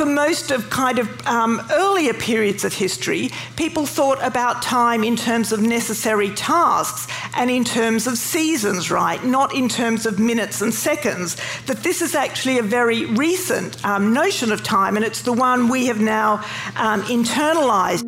[0.00, 5.14] for most of kind of um, earlier periods of history, people thought about time in
[5.14, 9.22] terms of necessary tasks and in terms of seasons, right?
[9.26, 11.36] Not in terms of minutes and seconds.
[11.66, 15.68] That this is actually a very recent um, notion of time, and it's the one
[15.68, 16.36] we have now
[16.76, 18.00] um, internalized.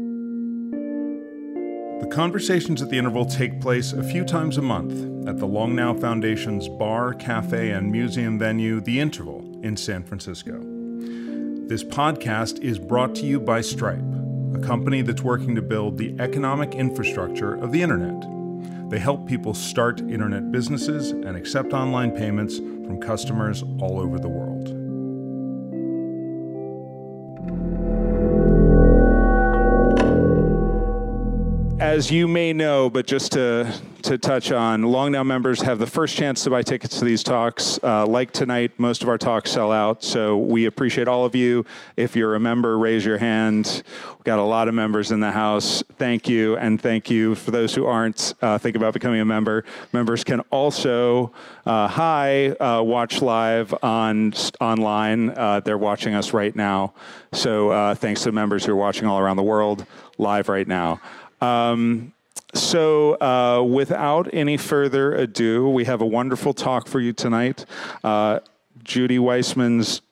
[2.00, 5.76] The conversations at the interval take place a few times a month at the Long
[5.76, 10.71] Now Foundation's bar, cafe, and museum venue, The Interval, in San Francisco.
[11.72, 14.04] This podcast is brought to you by Stripe,
[14.54, 18.90] a company that's working to build the economic infrastructure of the internet.
[18.90, 24.28] They help people start internet businesses and accept online payments from customers all over the
[24.28, 24.51] world.
[31.82, 35.86] As you may know, but just to to touch on, Long Now members have the
[35.86, 37.78] first chance to buy tickets to these talks.
[37.82, 41.64] Uh, like tonight, most of our talks sell out, so we appreciate all of you.
[41.96, 43.82] If you're a member, raise your hand.
[44.08, 45.82] We've got a lot of members in the house.
[45.98, 48.34] Thank you, and thank you for those who aren't.
[48.40, 49.64] Uh, think about becoming a member.
[49.92, 51.32] Members can also
[51.66, 55.30] uh, hi uh, watch live on online.
[55.30, 56.94] Uh, they're watching us right now.
[57.32, 59.84] So uh, thanks to members who are watching all around the world
[60.18, 61.00] live right now.
[61.42, 62.12] Um,
[62.54, 67.66] so, uh, without any further ado, we have a wonderful talk for you tonight.
[68.04, 68.40] Uh,
[68.84, 70.02] Judy Wajcman's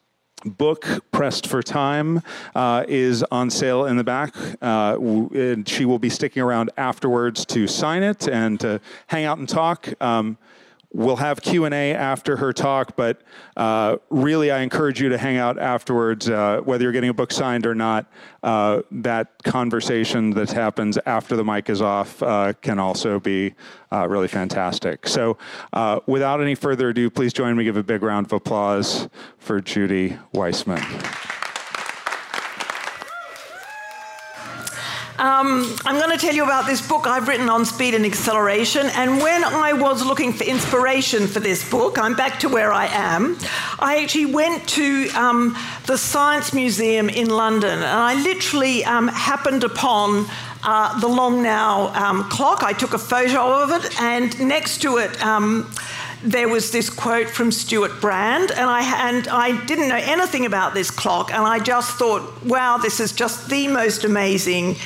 [0.44, 2.22] book, Pressed for Time,
[2.54, 4.34] uh, is on sale in the back.
[4.60, 9.38] Uh, and she will be sticking around afterwards to sign it and to hang out
[9.38, 9.92] and talk.
[10.02, 10.38] Um,
[10.92, 13.22] We'll have Q&A after her talk, but
[13.56, 17.30] uh, really I encourage you to hang out afterwards, uh, whether you're getting a book
[17.30, 18.10] signed or not.
[18.42, 23.55] Uh, that conversation that happens after the mic is off uh, can also be
[23.92, 25.06] uh, really fantastic.
[25.06, 25.38] So
[25.72, 29.60] uh, without any further ado, please join me, give a big round of applause for
[29.60, 31.39] Judy Wajcman.
[35.20, 38.86] Um, I'm going to tell you about this book I've written on speed and acceleration.
[38.94, 42.86] And when I was looking for inspiration for this book, I'm back to where I
[42.86, 43.36] am.
[43.78, 45.54] I actually went to um,
[45.86, 50.25] the Science Museum in London, and I literally um, happened upon.
[50.62, 52.62] Uh, the Long Now um, clock.
[52.62, 55.72] I took a photo of it, and next to it, um,
[56.22, 60.75] there was this quote from Stewart Brand, and I, and I didn't know anything about
[60.75, 64.76] this clock, and I just thought, wow, this is just the most amazing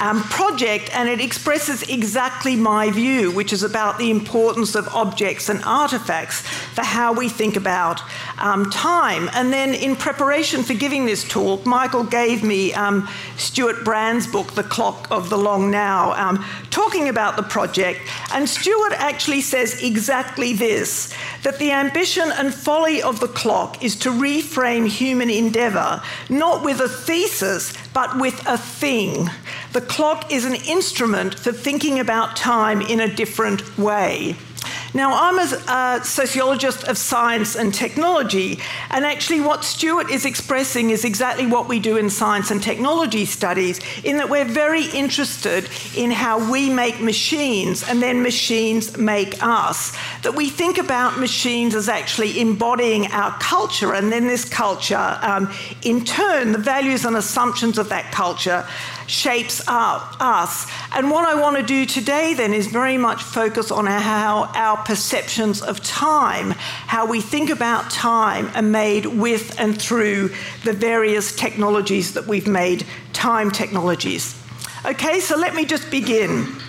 [0.00, 5.48] um, project, and it expresses exactly my view, which is about the importance of objects
[5.48, 8.00] and artifacts for how we think about
[8.38, 9.28] um, time.
[9.34, 14.52] And then, in preparation for giving this talk, Michael gave me um, Stewart Brand's book,
[14.52, 18.00] The Clock of the Long Now, um, talking about the project.
[18.32, 23.96] And Stewart actually says exactly this that the ambition and folly of the clock is
[23.96, 29.28] to reframe human endeavour, not with a thesis, but with a thing.
[29.72, 34.36] The clock is an instrument for thinking about time in a different way.
[34.94, 38.58] Now, I'm a, sociologist of science and technology,
[38.90, 43.24] and actually, what Stewart is expressing is exactly what we do in science and technology
[43.24, 49.42] studies, in that we're very interested in how we make machines and then machines make
[49.42, 49.96] us.
[50.22, 55.50] That we think about machines as actually embodying our culture, and then this culture, um,
[55.82, 58.66] in turn, the values and assumptions of that culture
[59.06, 60.70] shapes up us.
[60.94, 64.76] And what I want to do today then is very much focus on how our
[64.84, 70.30] perceptions of time, how we think about time, are made with and through
[70.64, 74.38] the various technologies that we've made time technologies.
[74.84, 76.60] Okay, so let me just begin.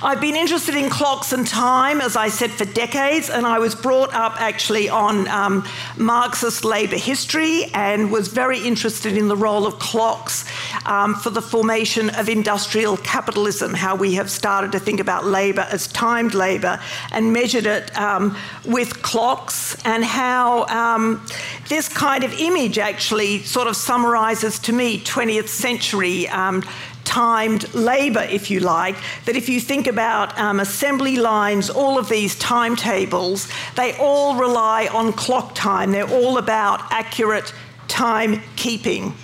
[0.00, 3.74] I've been interested in clocks and time, as I said, for decades, and I was
[3.74, 5.66] brought up actually on um,
[5.96, 10.44] Marxist labour history and was very interested in the role of clocks
[10.86, 15.66] um, for the formation of industrial capitalism, how we have started to think about labour
[15.68, 16.78] as timed labour
[17.10, 21.26] and measured it um, with clocks, and how um,
[21.68, 26.62] this kind of image actually sort of summarises to me 20th century um,
[27.08, 28.94] timed labour, if you like,
[29.24, 34.88] that if you think about um, assembly lines, all of these timetables, they all rely
[34.92, 35.90] on clock time.
[35.90, 37.54] They're all about accurate
[37.88, 39.14] timekeeping.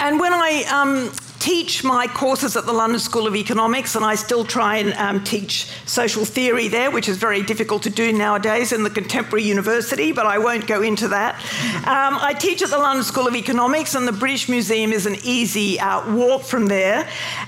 [0.00, 4.14] And when I um, teach my courses at the London School of Economics, and I
[4.14, 8.72] still try and um, teach social theory there, which is very difficult to do nowadays
[8.72, 11.40] in the contemporary university, but I won't go into that.
[11.80, 15.16] Um, I teach at the London School of Economics, and the British Museum is an
[15.24, 16.98] easy uh, walk from there.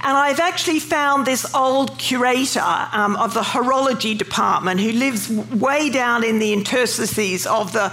[0.03, 5.91] And I've actually found this old curator um, of the horology department who lives way
[5.91, 7.93] down in the interstices of the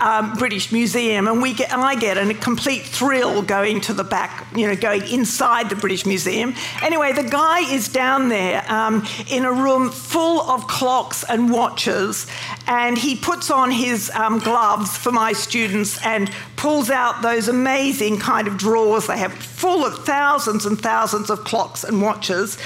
[0.00, 4.04] um, British Museum, and we get, and I get a complete thrill going to the
[4.04, 6.54] back, you know, going inside the British Museum.
[6.82, 12.26] Anyway, the guy is down there um, in a room full of clocks and watches,
[12.66, 18.18] and he puts on his um, gloves for my students and pulls out those amazing
[18.18, 22.56] kind of drawers they have full of thousands and thousands of clocks and watches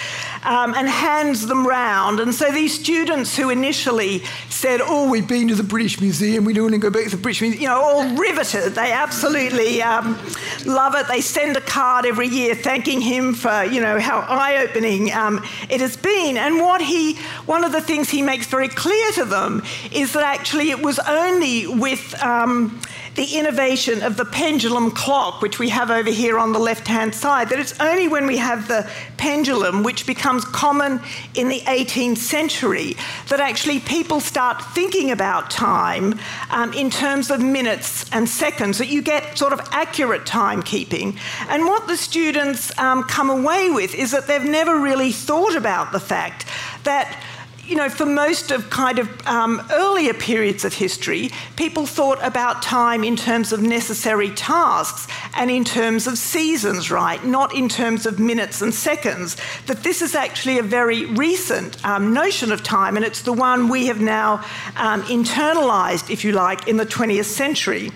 [0.45, 2.21] um, and hands them round.
[2.21, 6.53] And so these students who initially said, Oh, we've been to the British Museum, we
[6.53, 8.75] don't want to go back to the British Museum, you know, all riveted.
[8.75, 10.17] They absolutely um,
[10.65, 11.09] love it.
[11.09, 15.45] They send a card every year thanking him for, you know, how eye opening um,
[15.69, 16.37] it has been.
[16.37, 20.23] And what he, one of the things he makes very clear to them is that
[20.23, 22.81] actually it was only with um,
[23.15, 27.15] the innovation of the pendulum clock, which we have over here on the left hand
[27.15, 31.01] side, that it's only when we have the pendulum, which becomes common
[31.35, 32.97] in the 18th century,
[33.29, 36.19] that actually people start thinking about time
[36.51, 41.17] um, in terms of minutes and seconds, that you get sort of accurate timekeeping.
[41.49, 45.93] And what the students um, come away with is that they've never really thought about
[45.93, 46.47] the fact
[46.85, 47.17] that
[47.67, 52.63] you know, for most of kind of um, earlier periods of history, people thought about
[52.63, 55.07] time in terms of necessary tasks
[55.37, 57.25] and in terms of seasons, right?
[57.25, 59.37] Not in terms of minutes and seconds.
[59.67, 63.69] That this is actually a very recent um, notion of time, and it's the one
[63.69, 64.45] we have now
[64.77, 67.91] um, internalized, if you like, in the 20th century.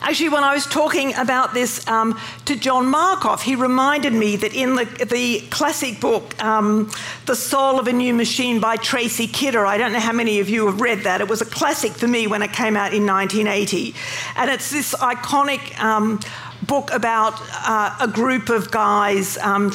[0.00, 4.54] Actually, when I was talking about this um, to John Markoff, he reminded me that
[4.54, 6.90] in the, the classic book, um,
[7.26, 10.48] The Soul of a New Machine by Tracy Kidder, I don't know how many of
[10.48, 11.20] you have read that.
[11.20, 13.94] It was a classic for me when it came out in 1980.
[14.36, 16.20] And it's this iconic um,
[16.62, 19.72] book about uh, a group of guys um,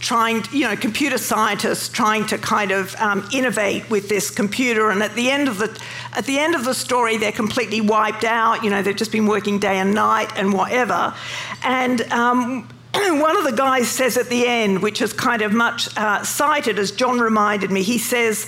[0.00, 4.90] trying, you know, computer scientists trying to kind of um, innovate with this computer.
[4.90, 5.78] And at the end of the
[6.14, 8.64] at the end of the story, they're completely wiped out.
[8.64, 11.14] You know, they've just been working day and night and whatever.
[11.62, 15.94] And um, one of the guys says at the end, which is kind of much
[15.96, 18.46] uh, cited, as John reminded me, he says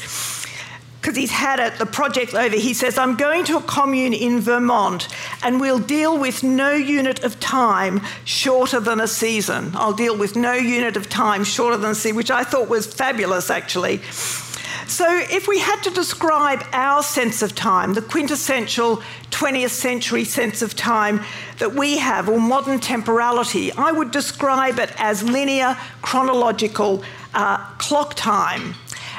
[1.00, 4.40] because he's had it, the project over, he says, I'm going to a commune in
[4.40, 5.08] Vermont
[5.42, 9.70] and we'll deal with no unit of time shorter than a season.
[9.74, 12.92] I'll deal with no unit of time shorter than a season, which I thought was
[12.92, 14.00] fabulous actually.
[14.88, 20.62] So, if we had to describe our sense of time, the quintessential 20th century sense
[20.62, 21.20] of time
[21.58, 27.04] that we have, or modern temporality, I would describe it as linear chronological
[27.34, 28.74] uh, clock time.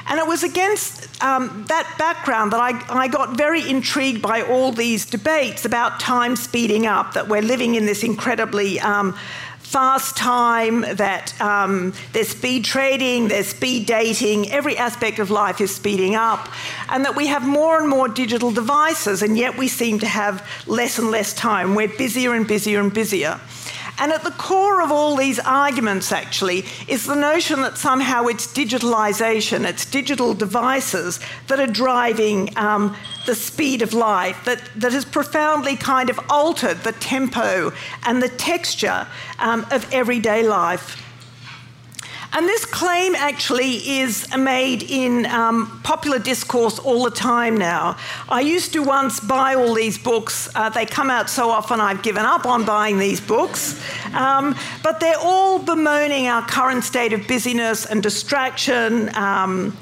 [0.09, 4.71] And it was against um, that background that I, I got very intrigued by all
[4.71, 9.15] these debates about time speeding up, that we're living in this incredibly um,
[9.59, 15.75] fast time, that um, there's speed trading, there's speed dating, every aspect of life is
[15.75, 16.50] speeding up,
[16.89, 20.44] and that we have more and more digital devices, and yet we seem to have
[20.65, 21.75] less and less time.
[21.75, 23.39] We're busier and busier and busier.
[23.99, 28.47] And at the core of all these arguments, actually, is the notion that somehow it's
[28.47, 35.03] digitalization, it's digital devices that are driving um, the speed of life, that, that has
[35.03, 37.73] profoundly kind of altered the tempo
[38.05, 39.05] and the texture
[39.39, 41.03] um, of everyday life.
[42.31, 47.97] And this claim actually is made in um, popular discourse all the time now.
[48.29, 50.47] I used to once buy all these books.
[50.54, 53.81] Uh, they come out so often I've given up on buying these books.
[54.13, 59.13] Um, but they're all bemoaning our current state of busyness and distraction.
[59.15, 59.75] Um,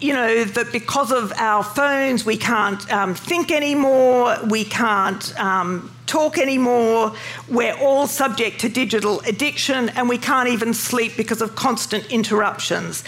[0.00, 5.90] you know, that because of our phones, we can't um, think anymore, we can't um,
[6.08, 7.14] talk anymore,
[7.48, 13.04] we're all subject to digital addiction, and we can't even sleep because of constant interruptions.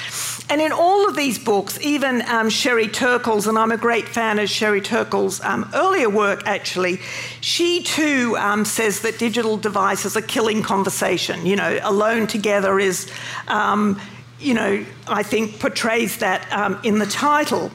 [0.48, 4.38] And in all of these books, even um, Sherry Turkle's, and I'm a great fan
[4.38, 6.98] of Sherry Turkle's um, earlier work actually,
[7.40, 11.46] she too um, says that digital devices are killing conversation.
[11.46, 13.10] You know, alone together is
[13.48, 14.00] um,
[14.40, 17.70] you know, I think portrays that um, in the title.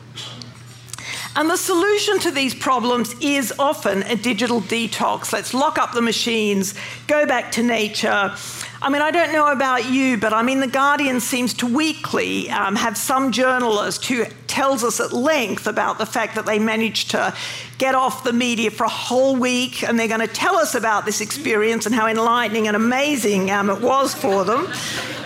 [1.37, 5.33] And the solution to these problems is often a digital detox.
[5.33, 6.73] Let's lock up the machines,
[7.07, 8.33] go back to nature.
[8.81, 12.49] I mean, I don't know about you, but I mean, The Guardian seems to weekly
[12.51, 17.11] um, have some journalist who tells us at length about the fact that they managed
[17.11, 17.35] to
[17.79, 21.03] get off the media for a whole week and they're going to tell us about
[21.03, 24.71] this experience and how enlightening and amazing um, it was for them,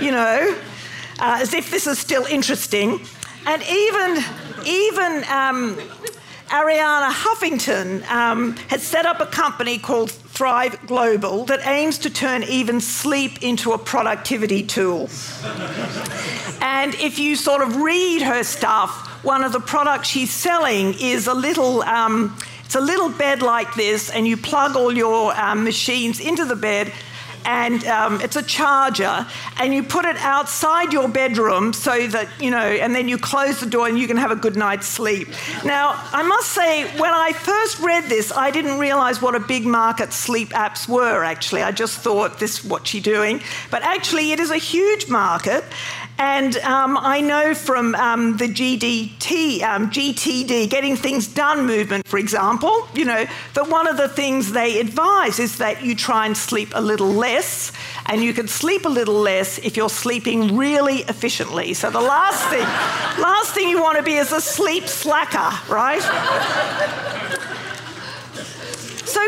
[0.01, 0.57] you know,
[1.19, 2.99] uh, as if this is still interesting.
[3.45, 4.23] And even,
[4.65, 5.77] even, um,
[6.49, 12.43] Arianna Huffington um, has set up a company called Thrive Global that aims to turn
[12.43, 15.09] even sleep into a productivity tool.
[16.61, 21.27] and if you sort of read her stuff, one of the products she's selling is
[21.27, 21.83] a little.
[21.83, 26.45] Um, it's a little bed like this, and you plug all your um, machines into
[26.45, 26.91] the bed,
[27.45, 29.25] and um, it's a charger,
[29.57, 33.59] and you put it outside your bedroom so that, you know, and then you close
[33.59, 35.29] the door and you can have a good night's sleep.
[35.65, 39.65] Now, I must say, when I first read this, I didn't realize what a big
[39.65, 41.63] market sleep apps were, actually.
[41.63, 43.41] I just thought, this, what's she doing?
[43.71, 45.63] But actually, it is a huge market,
[46.19, 52.19] and um, I know from um, the GDT, um, GTD, Getting Things Done movement, for
[52.19, 56.35] example, you know, that one of the things they advise is that you try and
[56.35, 57.71] sleep a little less,
[58.07, 61.73] and you can sleep a little less if you're sleeping really efficiently.
[61.73, 62.67] So the last thing,
[63.23, 67.07] last thing you want to be is a sleep slacker, right?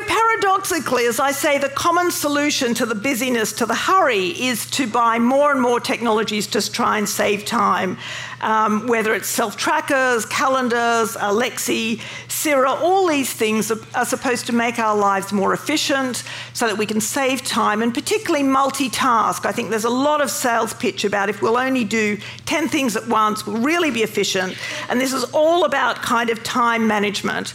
[0.08, 4.88] Paradoxically, as I say, the common solution to the busyness, to the hurry, is to
[4.88, 7.98] buy more and more technologies to try and save time.
[8.42, 14.54] Um, whether it's self trackers, calendars, Alexa, Siri, all these things are, are supposed to
[14.54, 19.46] make our lives more efficient so that we can save time and particularly multitask.
[19.46, 22.96] I think there's a lot of sales pitch about if we'll only do 10 things
[22.96, 24.58] at once, we'll really be efficient.
[24.90, 27.54] And this is all about kind of time management.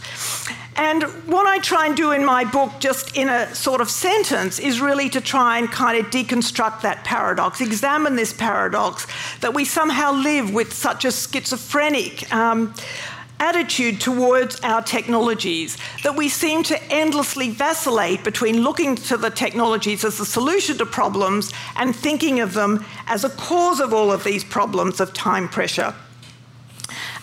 [0.77, 4.59] And what I try and do in my book, just in a sort of sentence,
[4.59, 9.07] is really to try and kind of deconstruct that paradox, examine this paradox
[9.41, 12.31] that we somehow live with such a schizophrenic.
[12.33, 12.75] Um,
[13.39, 20.03] attitude towards our technologies, that we seem to endlessly vacillate between looking to the technologies
[20.03, 24.23] as a solution to problems and thinking of them as a cause of all of
[24.23, 25.93] these problems of time pressure.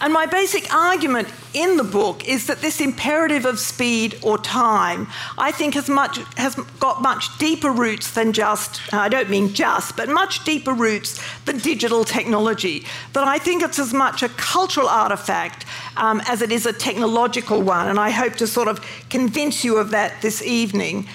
[0.01, 5.07] And my basic argument in the book is that this imperative of speed or time,
[5.39, 9.97] I think, has, much, has got much deeper roots than just, I don't mean just,
[9.97, 12.85] but much deeper roots than digital technology.
[13.13, 15.65] That I think it's as much a cultural artifact
[15.97, 17.89] um, as it is a technological one.
[17.89, 21.07] And I hope to sort of convince you of that this evening.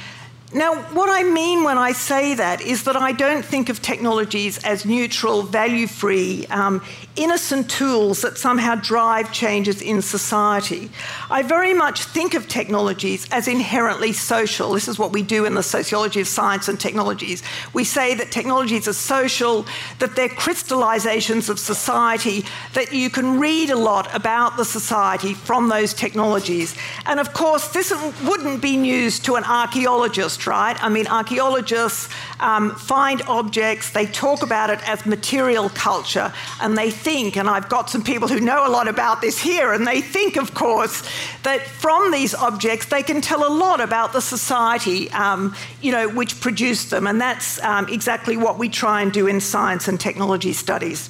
[0.51, 4.57] Now, what I mean when I say that is that I don't think of technologies
[4.63, 6.83] as neutral, value free, um,
[7.15, 10.89] innocent tools that somehow drive changes in society.
[11.29, 14.71] I very much think of technologies as inherently social.
[14.71, 17.43] This is what we do in the sociology of science and technologies.
[17.73, 19.67] We say that technologies are social,
[19.99, 25.69] that they're crystallizations of society, that you can read a lot about the society from
[25.69, 26.75] those technologies.
[27.05, 30.81] And of course, this wouldn't be news to an archaeologist right?
[30.83, 36.91] I mean, archaeologists um, find objects, they talk about it as material culture, and they
[36.91, 40.01] think, and I've got some people who know a lot about this here, and they
[40.01, 41.03] think, of course,
[41.43, 46.09] that from these objects they can tell a lot about the society, um, you know,
[46.09, 49.99] which produced them, and that's um, exactly what we try and do in science and
[49.99, 51.09] technology studies.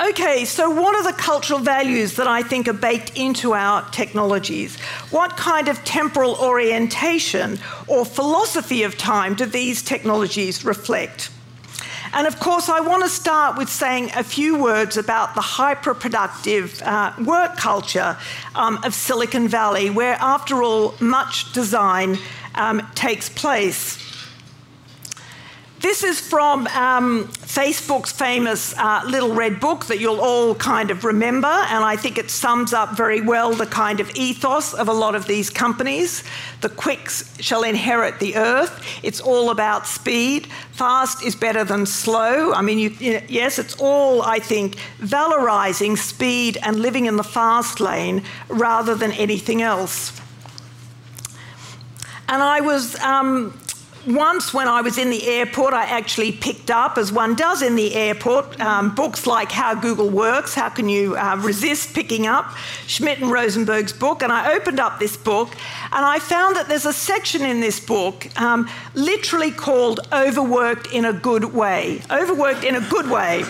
[0.00, 4.78] Okay, so what are the cultural values that I think are baked into our technologies?
[5.10, 11.30] What kind of temporal orientation or philosophy of time do these technologies reflect?
[12.12, 15.94] And of course, I want to start with saying a few words about the hyper
[15.94, 18.16] productive uh, work culture
[18.54, 22.18] um, of Silicon Valley, where, after all, much design
[22.54, 24.07] um, takes place.
[25.80, 31.04] This is from um, Facebook's famous uh, Little Red Book that you'll all kind of
[31.04, 34.92] remember, and I think it sums up very well the kind of ethos of a
[34.92, 36.24] lot of these companies.
[36.62, 38.84] The quicks shall inherit the earth.
[39.04, 40.48] It's all about speed.
[40.72, 42.52] Fast is better than slow.
[42.52, 47.78] I mean, you, yes, it's all, I think, valorizing speed and living in the fast
[47.78, 50.20] lane rather than anything else.
[52.28, 52.98] And I was.
[52.98, 53.56] Um,
[54.06, 57.76] once, when I was in the airport, I actually picked up, as one does in
[57.76, 62.46] the airport, um, books like How Google Works, How Can You uh, Resist Picking Up,
[62.86, 64.22] Schmidt and Rosenberg's book.
[64.22, 65.50] And I opened up this book
[65.92, 71.04] and I found that there's a section in this book um, literally called Overworked in
[71.04, 72.02] a Good Way.
[72.10, 73.44] Overworked in a Good Way.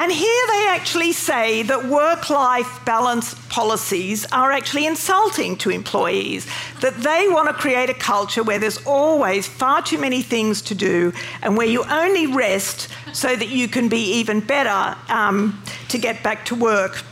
[0.00, 6.46] And here they actually say that work life balance policies are actually insulting to employees,
[6.80, 10.76] that they want to create a culture where there's always far too many things to
[10.76, 11.12] do
[11.42, 16.22] and where you only rest so that you can be even better um, to get
[16.22, 17.02] back to work.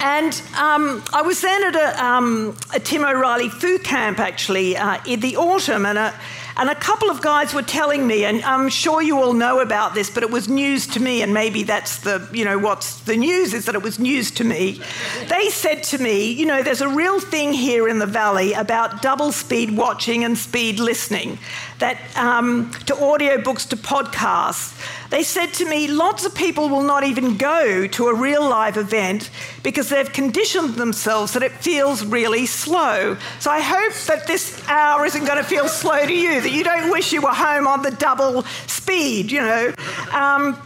[0.00, 4.98] And um, I was then at a, um, a, Tim O'Reilly Foo Camp actually uh,
[5.06, 6.14] in the autumn, and a,
[6.56, 9.94] and a couple of guys were telling me, and I'm sure you all know about
[9.94, 13.16] this, but it was news to me, and maybe that's the, you know, what's the
[13.16, 14.80] news is that it was news to me.
[15.28, 19.02] They said to me, you know, there's a real thing here in the valley about
[19.02, 21.38] double speed watching and speed listening,
[21.84, 24.72] that um, to audiobooks, to podcasts.
[25.10, 28.78] They said to me, lots of people will not even go to a real live
[28.78, 29.28] event
[29.62, 33.18] because they've conditioned themselves that it feels really slow.
[33.38, 36.64] So I hope that this hour isn't going to feel slow to you, that you
[36.64, 39.74] don't wish you were home on the double speed, you know.
[40.10, 40.56] Um,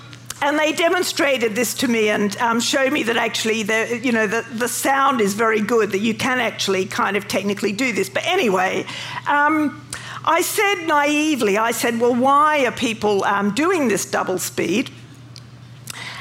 [0.41, 4.29] and they demonstrated this to me and um, showed me that actually the you know
[4.29, 8.09] the, the sound is very good that you can actually kind of technically do this
[8.09, 8.87] but anyway
[9.27, 9.85] um,
[10.25, 14.91] I said naively, I said, well, why are people um, doing this double speed?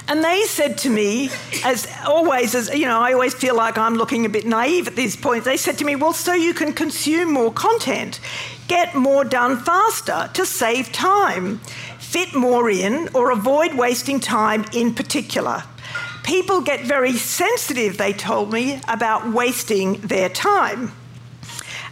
[0.09, 1.29] And they said to me,
[1.65, 4.95] as always, as you know, I always feel like I'm looking a bit naive at
[4.95, 5.45] these points.
[5.45, 8.21] They said to me, well, so you can consume more content,
[8.69, 11.57] get more done faster to save time,
[11.99, 15.63] fit more in, or avoid wasting time in particular.
[16.23, 20.93] People get very sensitive, they told me, about wasting their time.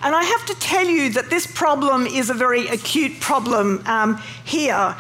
[0.02, 4.18] And I have to tell you that this problem is a very acute problem um,
[4.44, 4.96] here.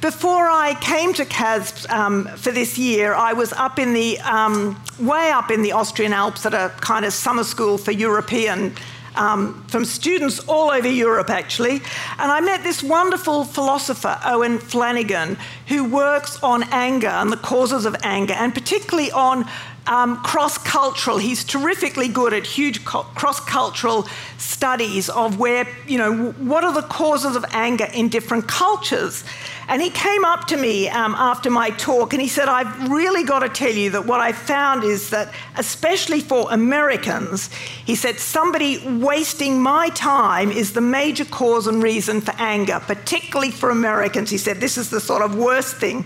[0.00, 4.80] Before I came to CASBS um, for this year, I was up in the, um,
[5.00, 8.74] way up in the Austrian Alps at a kind of summer school for European
[9.16, 11.76] um, from students all over Europe, actually.
[12.18, 15.38] And I met this wonderful philosopher, Owen Flanagan,
[15.68, 19.48] who works on anger and the causes of anger, and particularly on
[19.86, 21.18] um, cross cultural.
[21.18, 24.06] He's terrifically good at huge cross cultural
[24.38, 29.24] studies of where, you know, what are the causes of anger in different cultures.
[29.68, 33.24] And he came up to me um, after my talk and he said, I've really
[33.24, 37.48] got to tell you that what I found is that, especially for Americans,
[37.84, 43.50] he said, somebody wasting my time is the major cause and reason for anger, particularly
[43.50, 44.30] for Americans.
[44.30, 46.04] He said, this is the sort of worst thing.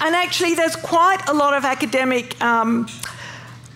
[0.00, 2.40] And actually, there's quite a lot of academic.
[2.42, 2.86] Um,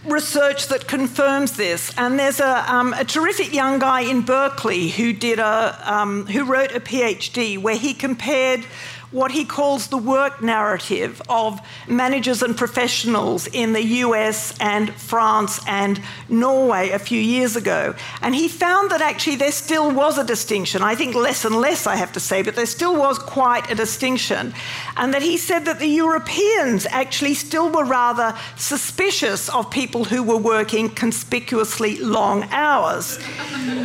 [0.05, 1.93] research that confirms this.
[1.97, 6.45] And there's a, um, a, terrific young guy in Berkeley who did a um, who
[6.45, 8.64] wrote a PhD where he compared
[9.12, 15.61] what he calls the work narrative of managers and professionals in the US and France
[15.66, 17.95] and Norway a few years ago.
[18.23, 20.82] And he found that actually there still was a distinction.
[20.82, 23.75] I think less and less, I have to say, but there still was quite a
[23.75, 24.54] distinction.
[24.97, 30.23] And that he said that the Europeans actually still were rather suspicious of people who
[30.23, 33.19] were working conspicuously long hours.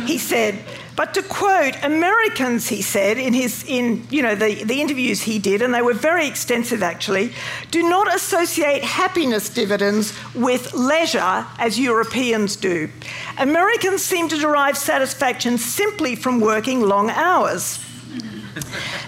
[0.06, 0.58] he said,
[0.98, 5.38] but to quote Americans, he said in his in you know the, the interviews he
[5.38, 7.32] did, and they were very extensive actually,
[7.70, 12.90] do not associate happiness dividends with leisure as Europeans do.
[13.38, 17.78] Americans seem to derive satisfaction simply from working long hours.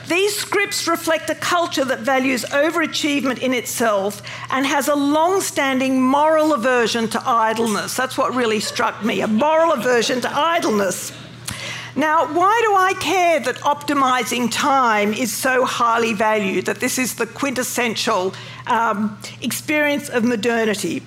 [0.07, 6.00] These scripts reflect a culture that values overachievement in itself and has a long standing
[6.00, 7.96] moral aversion to idleness.
[7.96, 11.11] That's what really struck me a moral aversion to idleness.
[11.96, 17.16] Now, why do I care that optimizing time is so highly valued, that this is
[17.16, 18.33] the quintessential
[18.66, 21.03] um, experience of modernity?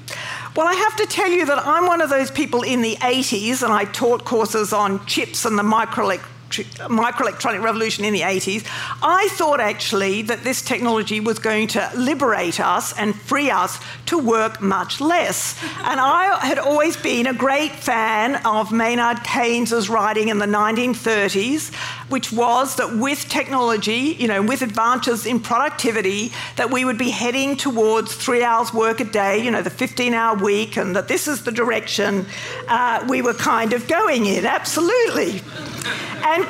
[0.55, 3.63] Well, I have to tell you that I'm one of those people in the 80s,
[3.63, 8.65] and I taught courses on chips and the microelectronics microelectronic revolution in the 80s,
[9.01, 14.17] I thought actually that this technology was going to liberate us and free us to
[14.17, 15.55] work much less.
[15.85, 21.73] And I had always been a great fan of Maynard Keynes's writing in the 1930s,
[22.09, 27.09] which was that with technology, you know, with advances in productivity, that we would be
[27.09, 31.07] heading towards three hours work a day, you know, the 15 hour week, and that
[31.07, 32.25] this is the direction
[32.67, 35.41] uh, we were kind of going in, absolutely.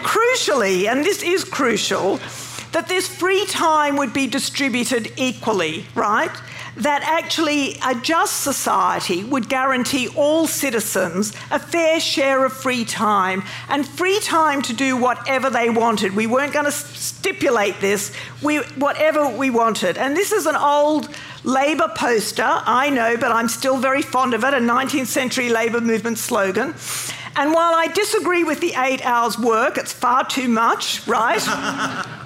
[0.01, 2.19] Crucially, and this is crucial,
[2.71, 6.31] that this free time would be distributed equally, right?
[6.77, 13.43] That actually a just society would guarantee all citizens a fair share of free time
[13.69, 16.15] and free time to do whatever they wanted.
[16.15, 19.99] We weren't going to stipulate this, we, whatever we wanted.
[19.99, 21.09] And this is an old
[21.43, 25.81] Labour poster, I know, but I'm still very fond of it, a 19th century Labour
[25.81, 26.73] movement slogan.
[27.35, 31.41] And while I disagree with the eight hours work, it's far too much, right?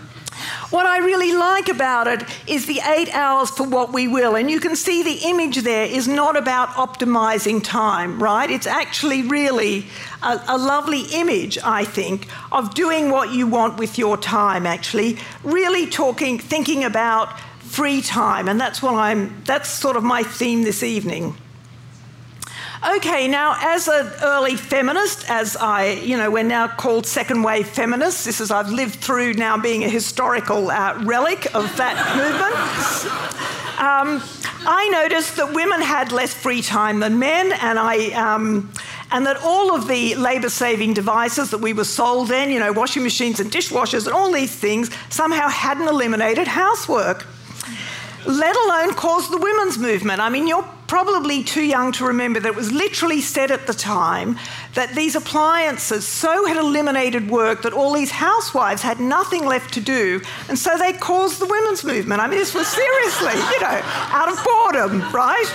[0.70, 4.36] What I really like about it is the eight hours for what we will.
[4.36, 8.52] And you can see the image there is not about optimizing time, right?
[8.52, 9.86] It's actually really
[10.22, 15.18] a, a, lovely image, I think, of doing what you want with your time, actually.
[15.42, 18.50] Really talking, thinking about free time.
[18.50, 21.38] And that's what I'm, that's sort of my theme this evening.
[22.86, 27.68] Okay, now as an early feminist, as I, you know, we're now called second wave
[27.68, 28.24] feminists.
[28.24, 32.54] This is I've lived through now being a historical uh, relic of that movement.
[33.80, 34.22] Um,
[34.70, 38.12] I noticed that women had less free time than men, and I.
[38.12, 38.72] Um,
[39.10, 42.74] and that all of the labour saving devices that we were sold then, you know,
[42.74, 47.26] washing machines and dishwashers and all these things, somehow hadn't eliminated housework,
[48.26, 50.20] let alone caused the women's movement.
[50.20, 53.74] I mean, you're probably too young to remember that it was literally said at the
[53.74, 54.38] time
[54.74, 59.82] that these appliances so had eliminated work that all these housewives had nothing left to
[59.82, 62.22] do, and so they caused the women's movement.
[62.22, 65.46] I mean, this was seriously, you know, out of boredom, right?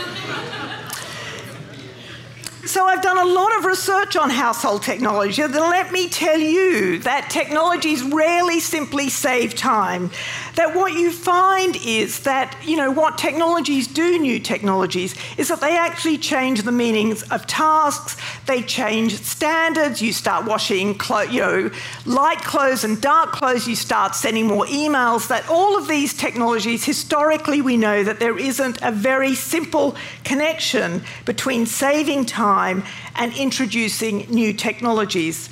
[2.65, 5.43] So I've done a lot of research on household technology.
[5.43, 10.11] And let me tell you that technologies rarely simply save time.
[10.57, 15.61] That what you find is that, you know, what technologies do, new technologies, is that
[15.61, 20.03] they actually change the meanings of tasks, they change standards.
[20.03, 21.71] You start washing, clo- you know,
[22.05, 25.29] light clothes and dark clothes, you start sending more emails.
[25.29, 31.03] That all of these technologies, historically, we know that there isn't a very simple connection
[31.25, 32.85] between saving time
[33.17, 35.49] and introducing new technologies.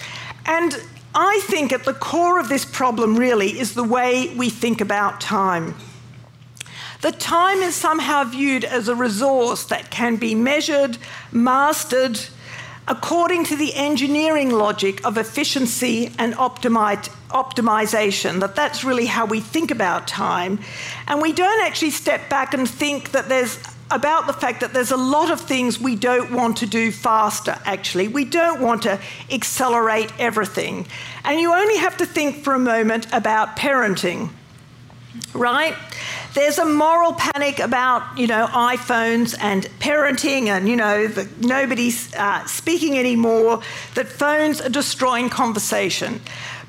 [0.47, 0.83] And
[1.15, 5.21] I think at the core of this problem really is the way we think about
[5.21, 5.75] time.
[7.03, 10.99] The time is somehow viewed as a resource that can be measured,
[11.33, 12.21] mastered,
[12.87, 19.71] according to the engineering logic of efficiency and optimization that that's really how we think
[19.71, 20.59] about time
[21.07, 23.59] and we don't actually step back and think that there's
[23.91, 27.59] about the fact that there's a lot of things we don't want to do faster,
[27.65, 28.09] actually.
[28.09, 29.01] We don't want to
[29.31, 30.87] accelerate everything.
[31.25, 34.31] And you only have to think for a moment about parenting,
[35.35, 35.75] right?
[36.35, 41.09] There's a moral panic about, you know, iPhones and parenting, and, you know,
[41.41, 43.61] nobody's uh, speaking anymore,
[43.97, 46.21] that phones are destroying conversation.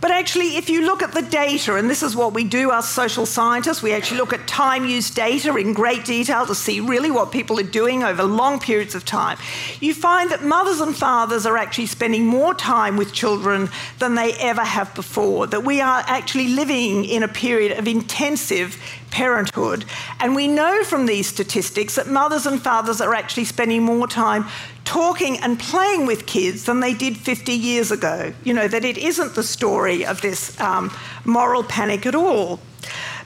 [0.01, 2.89] But actually, if you look at the data, and this is what we do, us
[2.89, 7.11] social scientists, we actually look at time use data in great detail to see really
[7.11, 9.37] what people are doing over long periods of time.
[9.79, 14.33] You find that mothers and fathers are actually spending more time with children than they
[14.33, 18.81] ever have before, that we are actually living in a period of intensive
[19.11, 19.85] parenthood.
[20.19, 24.45] And we know from these statistics that mothers and fathers are actually spending more time
[24.85, 28.33] talking and playing with kids than they did 50 years ago.
[28.43, 30.91] You know, that it isn't the story of this um,
[31.25, 32.59] moral panic at all.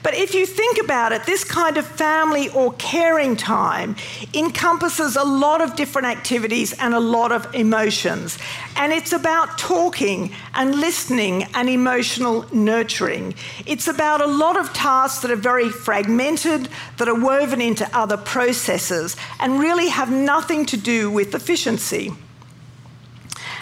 [0.02, 3.96] But if you think about it, this kind of family or caring time
[4.34, 8.38] encompasses a lot of different activities and a lot of emotions.
[8.76, 13.34] And it's about talking and listening and emotional nurturing.
[13.64, 18.16] It's about a lot of tasks that are very fragmented, that are woven into other
[18.16, 22.12] processes, and really have nothing to do with efficiency.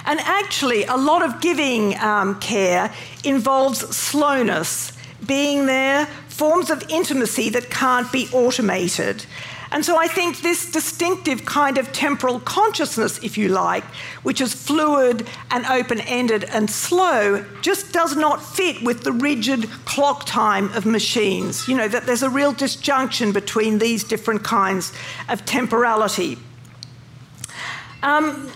[0.07, 2.93] And actually, a lot of giving um, care
[3.25, 4.93] involves slowness,
[5.27, 9.25] being there, forms of intimacy that can't be automated.
[9.71, 13.85] And so I think this distinctive kind of temporal consciousness, if you like,
[14.23, 19.71] which is fluid and open ended and slow, just does not fit with the rigid
[19.85, 21.69] clock time of machines.
[21.69, 24.93] You know, that there's a real disjunction between these different kinds
[25.29, 26.37] of temporality.
[28.03, 28.51] Um,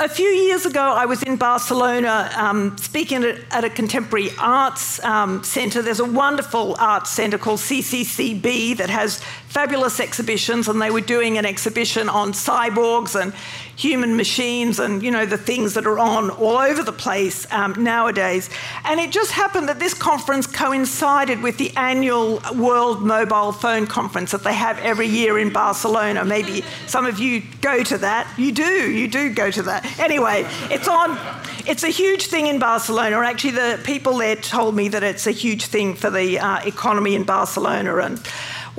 [0.00, 5.42] a few years ago, I was in Barcelona um, speaking at, a contemporary arts um,
[5.42, 5.82] centre.
[5.82, 11.36] There's a wonderful arts centre called CCCB that has fabulous exhibitions, and they were doing
[11.36, 13.32] an exhibition on cyborgs and
[13.78, 17.72] human machines and you know the things that are on all over the place um,
[17.82, 18.50] nowadays.
[18.84, 24.32] And it just happened that this conference coincided with the annual World Mobile Phone Conference
[24.32, 26.24] that they have every year in Barcelona.
[26.24, 28.28] Maybe some of you go to that.
[28.36, 29.98] You do, you do go to that.
[30.00, 31.16] Anyway, it's on.
[31.64, 33.18] It's a huge thing in Barcelona.
[33.18, 37.14] Actually, the people there told me that it's a huge thing for the uh, economy
[37.14, 38.20] in Barcelona and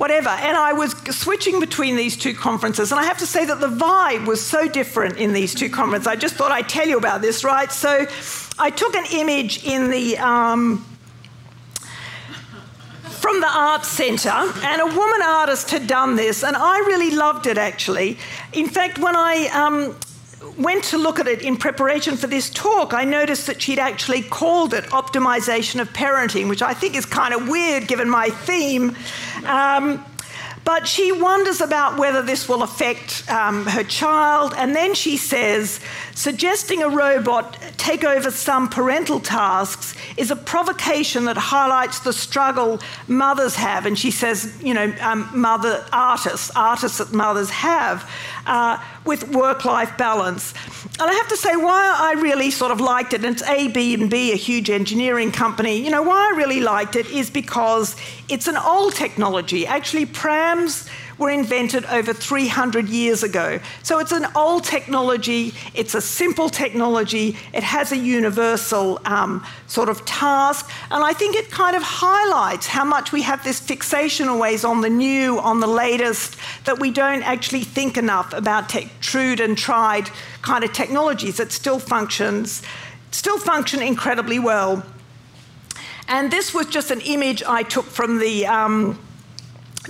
[0.00, 0.30] whatever.
[0.30, 3.68] And I was switching between these two conferences, and I have to say that the
[3.68, 6.06] vibe was so different in these two conferences.
[6.06, 7.70] I just thought I'd tell you about this, right?
[7.70, 8.06] So
[8.58, 10.16] I took an image in the.
[10.18, 10.86] Um,
[13.20, 17.46] from the Arts Centre, and a woman artist had done this, and I really loved
[17.46, 18.16] it actually.
[18.54, 19.94] In fact, when I um,
[20.58, 24.22] went to look at it in preparation for this talk, I noticed that she'd actually
[24.22, 28.96] called it optimization of parenting, which I think is kind of weird given my theme.
[29.44, 30.04] Um,
[30.64, 35.80] but she wonders about whether this will affect um, her child, and then she says,
[36.14, 42.78] suggesting a robot take over some parental tasks is a provocation that highlights the struggle
[43.08, 43.86] mothers have.
[43.86, 48.08] And she says, you know, um, mother artists, artists that mothers have
[48.50, 50.52] uh, with work-life balance.
[50.98, 53.68] And I have to say, why I really sort of liked it, and it's A,
[53.68, 55.82] B, and B, a huge engineering company.
[55.82, 57.96] You know, why I really liked it is because
[58.28, 59.66] it's an old technology.
[59.66, 60.88] Actually, prams
[61.20, 63.60] were invented over 300 years ago.
[63.82, 69.90] So it's an old technology, it's a simple technology, it has a universal um, sort
[69.90, 74.28] of task, and I think it kind of highlights how much we have this fixation
[74.28, 78.90] always on the new, on the latest, that we don't actually think enough about te-
[79.00, 80.08] true and tried
[80.40, 82.62] kind of technologies that still functions,
[83.10, 84.82] still function incredibly well.
[86.08, 88.98] And this was just an image I took from the um,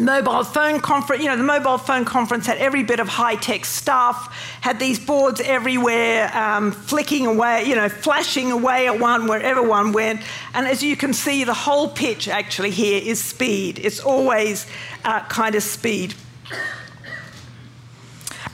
[0.00, 1.22] mobile phone conference.
[1.22, 4.98] You know, the mobile phone conference had every bit of high tech stuff, had these
[4.98, 10.22] boards everywhere, um, flicking away, you know, flashing away at one wherever one went.
[10.54, 13.78] And as you can see, the whole pitch actually here is speed.
[13.78, 14.66] It's always
[15.04, 16.14] uh, kind of speed.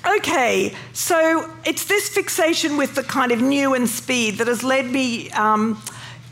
[0.06, 4.86] Okay, so it's this fixation with the kind of new and speed that has led
[4.86, 5.82] me um,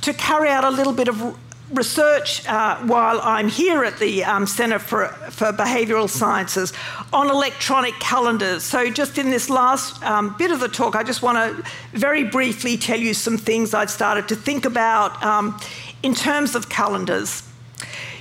[0.03, 1.37] to carry out a little bit of
[1.75, 6.73] research uh, while I'm here at the um, Centre for, for Behavioural Sciences
[7.13, 8.63] on electronic calendars.
[8.63, 12.25] So, just in this last um, bit of the talk, I just want to very
[12.25, 15.59] briefly tell you some things I've started to think about um,
[16.03, 17.43] in terms of calendars.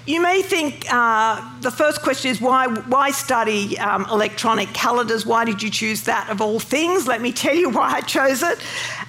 [0.05, 5.25] You may think uh, the first question is why, why study um, electronic calendars?
[5.25, 7.07] Why did you choose that of all things?
[7.07, 8.59] Let me tell you why I chose it.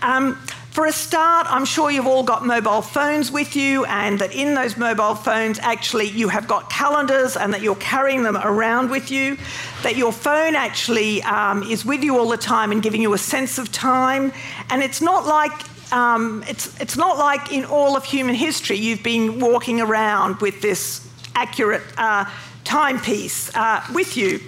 [0.02, 0.38] Um,
[0.74, 4.54] for a start, I'm sure you've all got mobile phones with you, and that in
[4.54, 9.08] those mobile phones, actually, you have got calendars and that you're carrying them around with
[9.08, 9.38] you.
[9.84, 13.18] That your phone actually um, is with you all the time and giving you a
[13.18, 14.32] sense of time.
[14.68, 15.52] And it's not like
[15.92, 20.60] um, it's, it's not like in all of human history you've been walking around with
[20.60, 22.24] this accurate uh,
[22.64, 24.40] timepiece uh, with you.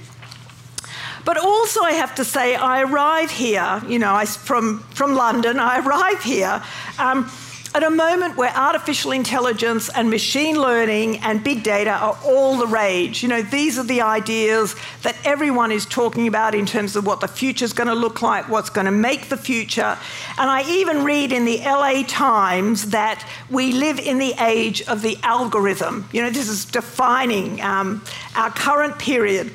[1.26, 5.58] But also, I have to say, I arrive here, you know, I, from, from London,
[5.58, 6.62] I arrive here
[7.00, 7.28] um,
[7.74, 12.68] at a moment where artificial intelligence and machine learning and big data are all the
[12.68, 13.24] rage.
[13.24, 17.18] You know, these are the ideas that everyone is talking about in terms of what
[17.18, 19.98] the future is going to look like, what's going to make the future.
[20.38, 25.02] And I even read in the LA Times that we live in the age of
[25.02, 26.08] the algorithm.
[26.12, 28.04] You know, this is defining um,
[28.36, 29.52] our current period.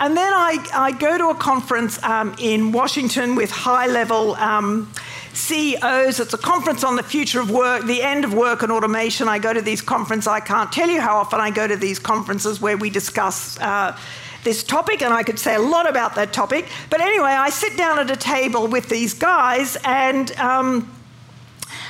[0.00, 4.92] And then I, I go to a conference um, in Washington with high level um,
[5.34, 6.18] CEOs.
[6.18, 9.28] It's a conference on the future of work, the end of work and automation.
[9.28, 10.26] I go to these conferences.
[10.26, 13.58] I can't tell you how often I go to these conferences where we discuss.
[13.60, 13.96] Uh,
[14.42, 16.68] this topic, and I could say a lot about that topic.
[16.90, 20.94] But anyway, I sit down at a table with these guys, and um,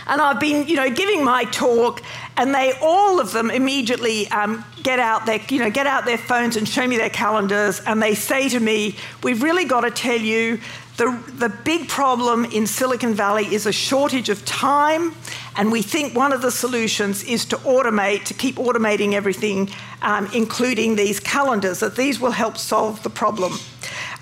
[0.06, 2.02] and I've been, you know, giving my talk,
[2.36, 6.18] and they all of them immediately um, get out their, you know, get out their
[6.18, 9.90] phones and show me their calendars, and they say to me, "We've really got to
[9.90, 10.60] tell you."
[10.96, 15.12] The, the big problem in Silicon Valley is a shortage of time,
[15.56, 19.70] and we think one of the solutions is to automate, to keep automating everything,
[20.02, 23.54] um, including these calendars, that these will help solve the problem.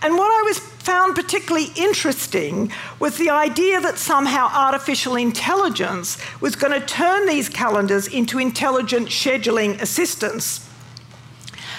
[0.02, 6.56] And what I was found particularly interesting was the idea that somehow artificial intelligence was
[6.56, 10.68] going to turn these calendars into intelligent scheduling assistants.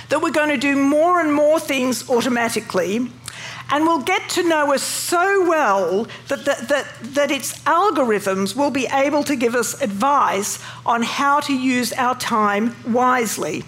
[0.08, 3.10] That we're going to do more and more things automatically,
[3.70, 8.70] and will get to know us so well that, that, that, that, its algorithms will
[8.70, 13.64] be able to give us advice on how to use our time wisely.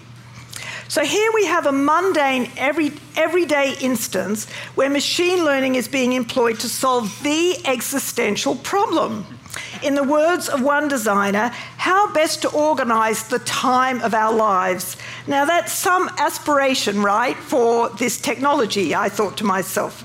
[0.88, 6.60] So here we have a mundane, every, everyday instance where machine learning is being employed
[6.60, 9.26] to solve the existential problem.
[9.82, 14.96] In the words of one designer, how best to organize the time of our lives.
[15.26, 20.04] Now, that's some aspiration, right, for this technology, I thought to myself.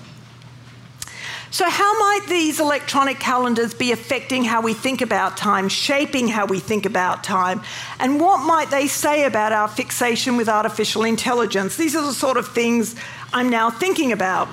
[1.53, 6.45] So, how might these electronic calendars be affecting how we think about time, shaping how
[6.45, 7.61] we think about time?
[7.99, 11.75] And what might they say about our fixation with artificial intelligence?
[11.75, 12.95] These are the sort of things
[13.33, 14.47] I'm now thinking about.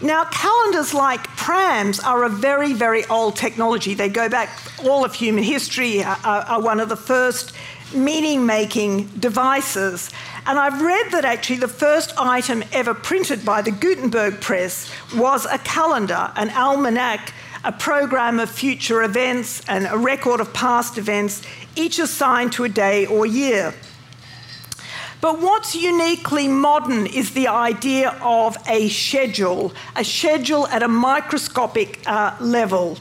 [0.00, 3.94] Now, calendars like prams are a very, very old technology.
[3.94, 4.50] They go back
[4.84, 7.52] all of human history, are, are one of the first
[7.92, 10.10] meaning making devices.
[10.46, 15.46] And I've read that actually the first item ever printed by the Gutenberg Press was
[15.46, 17.32] a calendar, an almanac,
[17.64, 21.42] a program of future events, and a record of past events,
[21.76, 23.72] each assigned to a day or year.
[25.22, 32.02] But what's uniquely modern is the idea of a schedule, a schedule at a microscopic
[32.06, 32.98] uh, level.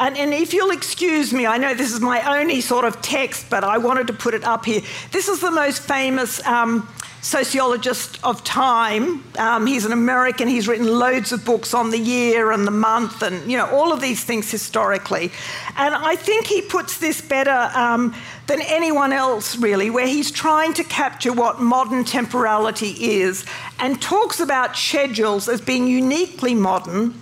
[0.00, 3.50] And, and, if you'll excuse me, I know this is my only sort of text,
[3.50, 4.80] but I wanted to put it up here.
[5.12, 6.88] This is the most famous um,
[7.20, 9.22] sociologist of time.
[9.38, 10.48] Um, he's an American.
[10.48, 13.92] He's written loads of books on the year and the month and, you know, all
[13.92, 15.32] of these things historically.
[15.76, 18.14] And I think he puts this better um,
[18.46, 23.44] than anyone else, really, where he's trying to capture what modern temporality is
[23.78, 27.14] and talks about schedules as being uniquely modern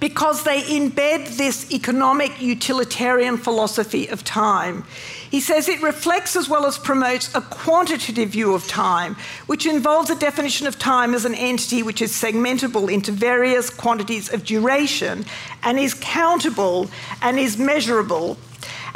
[0.00, 4.84] because they embed this economic utilitarian philosophy of time.
[5.30, 10.10] He says it reflects as well as promotes a quantitative view of time, which involves
[10.10, 15.24] a definition of time as an entity which is segmentable into various quantities of duration
[15.62, 16.90] and is countable
[17.22, 18.36] and is measurable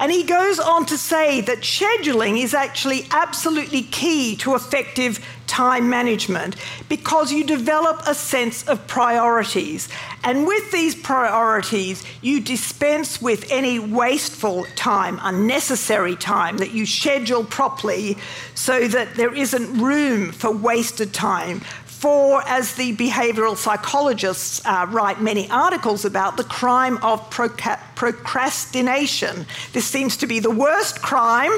[0.00, 5.18] and he goes on to say that scheduling is actually absolutely key to effective
[5.50, 6.54] time management
[6.88, 9.88] because you develop a sense of priorities.
[10.22, 17.42] And with these priorities, you dispense with any wasteful time, unnecessary time, that you schedule
[17.42, 18.16] properly
[18.54, 21.62] so that there isn't room for wasted time
[22.00, 29.44] for, as the behavioral psychologists uh, write many articles about, the crime of proca- procrastination.
[29.74, 31.52] This seems to be the worst crime,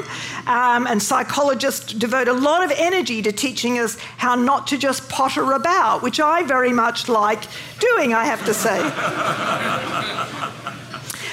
[0.49, 5.09] um, and psychologists devote a lot of energy to teaching us how not to just
[5.09, 7.45] potter about, which I very much like
[7.79, 8.81] doing, I have to say.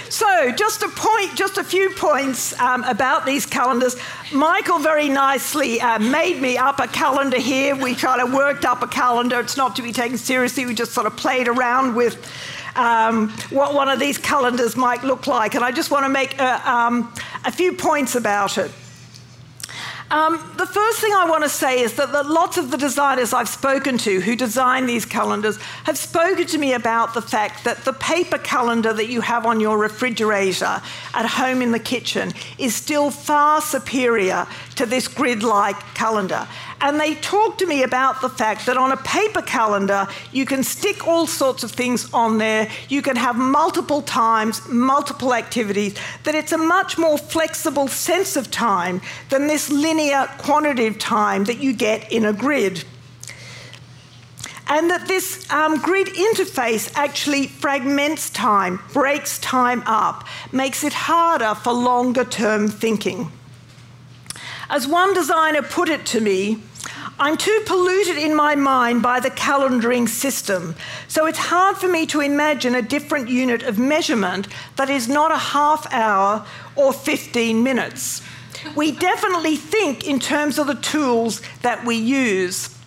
[0.09, 3.95] So, just a point, just a few points um, about these calendars.
[4.33, 7.75] Michael very nicely uh, made me up a calendar here.
[7.75, 9.39] We kind of worked up a calendar.
[9.39, 10.65] It's not to be taken seriously.
[10.65, 12.17] We just sort of played around with
[12.75, 15.53] um, what one of these calendars might look like.
[15.53, 17.13] And I just want to make um,
[17.45, 18.71] a few points about it.
[20.11, 23.31] Um, the first thing I want to say is that, that lots of the designers
[23.31, 27.85] I've spoken to who design these calendars have spoken to me about the fact that
[27.85, 30.81] the paper calendar that you have on your refrigerator
[31.13, 36.47] at home in the kitchen is still far superior to this grid like calendar.
[36.81, 40.63] And they talked to me about the fact that on a paper calendar, you can
[40.63, 42.69] stick all sorts of things on there.
[42.87, 48.49] You can have multiple times, multiple activities, that it's a much more flexible sense of
[48.49, 52.85] time than this linear quantitative time that you get in a grid
[54.69, 61.55] and that this um, grid interface actually fragments time, breaks time up, makes it harder
[61.55, 63.31] for longer term thinking.
[64.69, 66.61] As one designer put it to me,
[67.17, 70.75] I'm too polluted in my mind by the calendaring system,
[71.07, 75.31] so it's hard for me to imagine a different unit of measurement that is not
[75.31, 78.21] a half hour or 15 minutes.
[78.75, 82.78] We definitely think in terms of the tools that we use.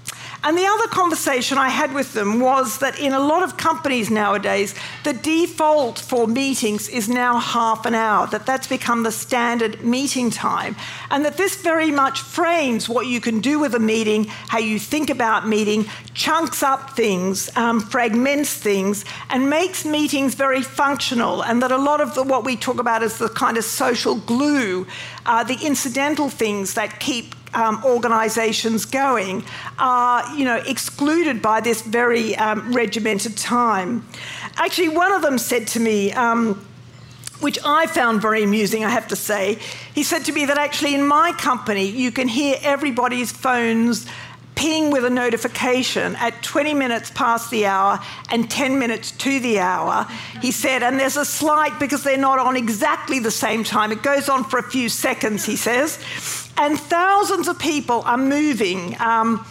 [0.44, 4.10] And the other conversation I had with them was that in a lot of companies
[4.10, 4.74] nowadays,
[5.04, 10.30] the default for meetings is now half an hour, that that's become the standard meeting
[10.30, 10.74] time.
[11.12, 14.80] And that this very much frames what you can do with a meeting, how you
[14.80, 21.44] think about meeting, chunks up things, um, fragments things, and makes meetings very functional.
[21.44, 24.16] And that a lot of the, what we talk about as the kind of social
[24.16, 24.88] glue,
[25.24, 29.44] uh, the incidental things that keep um, organisations going
[29.78, 34.06] are, you know, excluded by this very um, regimented time.
[34.56, 36.64] Actually, one of them said to me, um,
[37.40, 39.58] which I found very amusing, I have to say.
[39.94, 44.06] He said to me that actually in my company, you can hear everybody's phones
[44.54, 47.98] ping with a notification at 20 minutes past the hour
[48.30, 50.06] and 10 minutes to the hour.
[50.40, 54.02] He said, and there's a slight, because they're not on exactly the same time, it
[54.02, 55.98] goes on for a few seconds, he says.
[56.56, 58.96] And thousands of people are moving.
[59.00, 59.46] Um,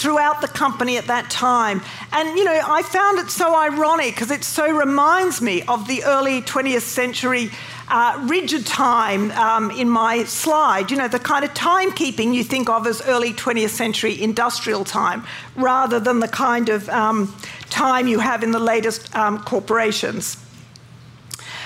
[0.00, 1.82] throughout the company at that time.
[2.12, 6.04] And, you know, I found it so ironic because it so reminds me of the
[6.04, 7.50] early 20th century
[7.90, 12.70] uh, rigid time um, in my slide, you know, the kind of timekeeping you think
[12.70, 15.24] of as early 20th century industrial time,
[15.56, 17.34] rather than the kind of um,
[17.68, 20.36] time you have in the latest um, corporations.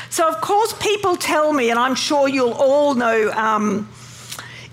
[0.09, 3.89] So, of course, people tell me, and I'm sure you'll all know um,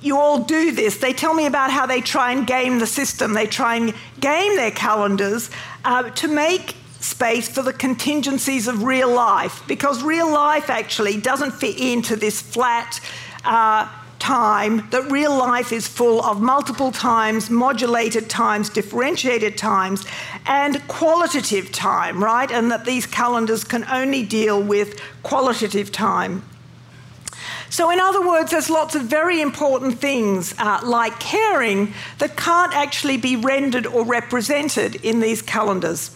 [0.01, 0.97] you all do this.
[0.97, 3.33] They tell me about how they try and game the system.
[3.33, 5.49] They try and game their calendars
[5.85, 11.51] uh, to make space for the contingencies of real life because real life actually doesn't
[11.51, 12.99] fit into this flat
[13.43, 13.87] uh,
[14.21, 20.05] time, that real life is full of multiple times, modulated times, differentiated times,
[20.45, 22.51] and qualitative time, right?
[22.51, 26.43] And that these calendars can only deal with qualitative time.
[27.71, 32.75] So, in other words, there's lots of very important things uh, like caring that can't
[32.75, 36.11] actually be rendered or represented in these calendars.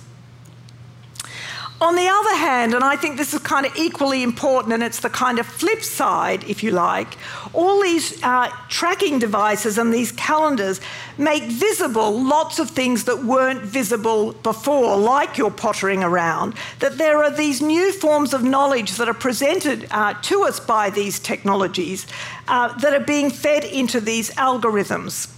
[1.82, 5.02] On the other hand, and I think this is kind of equally important, and it's
[5.02, 7.18] the kind of flip side, if you like,
[7.52, 10.80] all these uh, tracking devices and these calendars
[11.18, 16.54] make visible lots of things that weren't visible before, like your pottering around.
[16.80, 20.90] That there are these new forms of knowledge that are presented uh, to us by
[20.90, 22.08] these technologies
[22.48, 25.35] uh, that are being fed into these algorithms.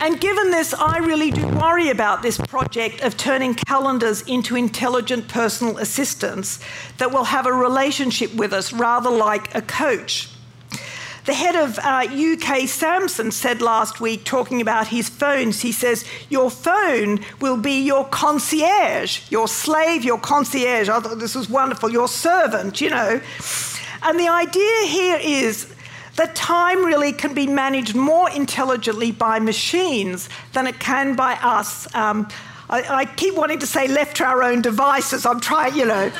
[0.00, 5.28] And given this, I really do worry about this project of turning calendars into intelligent
[5.28, 6.58] personal assistants
[6.96, 10.30] that will have a relationship with us rather like a coach.
[11.26, 16.06] The head of uh, UK Samsung said last week, talking about his phones, he says,
[16.30, 20.88] Your phone will be your concierge, your slave, your concierge.
[20.88, 23.20] I thought this was wonderful, your servant, you know.
[24.02, 25.74] And the idea here is
[26.16, 31.92] that time really can be managed more intelligently by machines than it can by us.
[31.94, 32.28] Um,
[32.68, 35.26] I, I, keep wanting to say left to our own devices.
[35.26, 36.12] I'm trying, you know,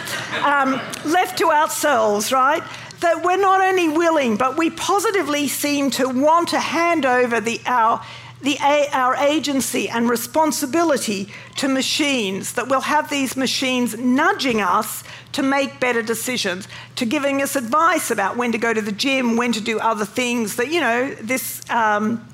[0.45, 2.63] um, left to ourselves, right?
[3.01, 7.61] That we're not only willing, but we positively seem to want to hand over the,
[7.67, 8.05] our
[8.43, 8.59] the,
[8.93, 15.81] our agency and responsibility to machines, that we'll have these machines nudging us to make
[15.81, 16.67] better decisions,
[16.97, 20.05] to giving us advice about when to go to the gym, when to do other
[20.05, 21.69] things, that, you know, this.
[21.71, 22.27] Um,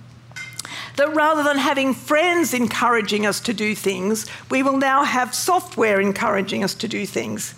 [0.96, 6.00] that rather than having friends encouraging us to do things, we will now have software
[6.00, 7.54] encouraging us to do things.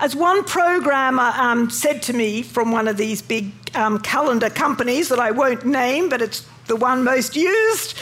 [0.00, 5.08] As one programmer um, said to me from one of these big um, calendar companies
[5.08, 7.96] that I won't name, but it's the one most used.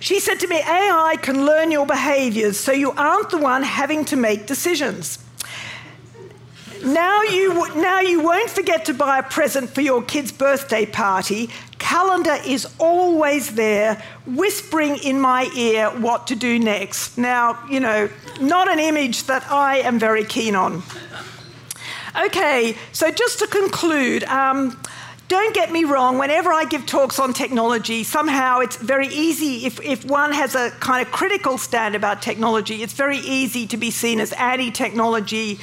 [0.00, 4.04] She said to me, AI can learn your behaviors so you aren't the one having
[4.06, 5.18] to make decisions.
[6.82, 11.50] Now you, now you won't forget to buy a present for your kid's birthday party.
[11.78, 17.18] Calendar is always there, whispering in my ear what to do next.
[17.18, 18.08] Now, you know,
[18.40, 20.82] not an image that I am very keen on.
[22.24, 24.80] Okay, so just to conclude, um,
[25.30, 29.80] don't get me wrong, whenever I give talks on technology, somehow it's very easy, if,
[29.80, 33.92] if one has a kind of critical stand about technology, it's very easy to be
[33.92, 35.60] seen as anti technology,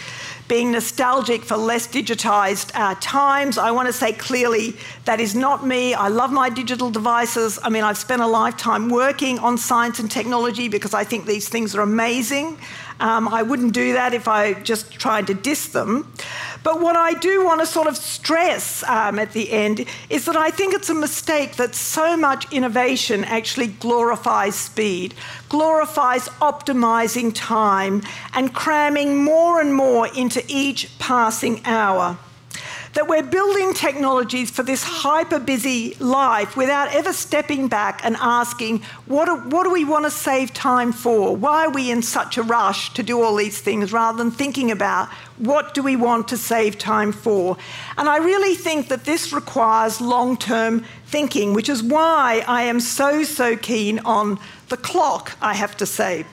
[0.47, 3.57] being nostalgic for less digitized uh, times.
[3.57, 5.93] I want to say clearly that is not me.
[5.93, 7.59] I love my digital devices.
[7.61, 11.49] I mean, I've spent a lifetime working on science and technology because I think these
[11.49, 12.57] things are amazing.
[13.00, 16.12] Um, I wouldn't do that if I just tried to diss them.
[16.64, 20.36] But what I do want to sort of stress um, at the end is that
[20.36, 25.14] I think it's a mistake that so much innovation actually glorifies speed,
[25.50, 28.02] glorifies optimizing time,
[28.34, 32.18] and cramming more and more into each passing hour
[32.98, 38.82] that we're building technologies for this hyper busy life without ever stepping back and asking,
[39.06, 41.36] what do, what do we want to save time for?
[41.36, 44.72] Why are we in such a rush to do all these things rather than thinking
[44.72, 47.56] about what do we want to save time for?
[48.00, 52.80] And I really think that this requires long term thinking, which is why I am
[52.80, 54.39] so, so keen on
[54.70, 56.26] the clock, I have to say.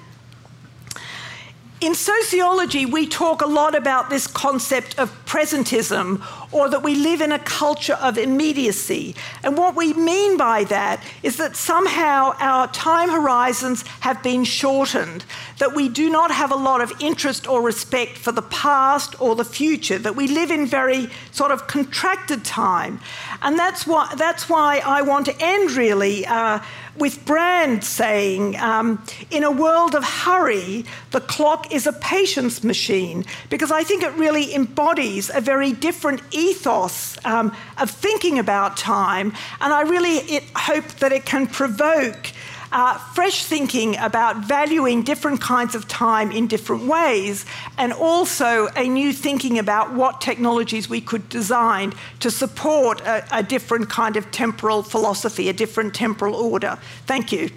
[1.80, 7.20] In sociology, we talk a lot about this concept of presentism or that we live
[7.20, 9.16] in a culture of immediacy.
[9.42, 15.24] And what we mean by that is that somehow our time horizons have been shortened,
[15.58, 19.34] that we do not have a lot of interest or respect for the past or
[19.34, 23.00] the future, that we live in very sort of contracted time.
[23.42, 26.26] And that's why, that's why I want to end really.
[26.26, 26.60] Uh,
[26.96, 33.24] with Brand saying, um, in a world of hurry, the clock is a patience machine,
[33.50, 39.32] because I think it really embodies a very different ethos um, of thinking about time.
[39.60, 42.30] And I really it, hope that it can provoke
[42.74, 47.46] uh, fresh thinking about valuing different kinds of time in different ways,
[47.78, 53.42] and also a new thinking about what technologies we could design to support a, a
[53.44, 56.76] different kind of temporal philosophy, a different temporal order.
[57.06, 57.48] Thank you.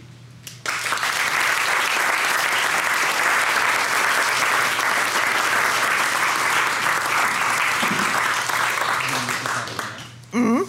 [10.31, 10.63] Mm-hmm.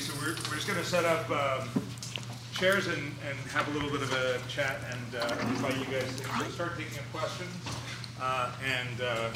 [0.00, 1.30] So we're, we're just going to set up.
[1.30, 1.68] Um
[2.58, 6.12] chairs and, and have a little bit of a chat and uh, invite you guys
[6.16, 7.54] to start taking questions.
[8.20, 9.30] Uh, and uh,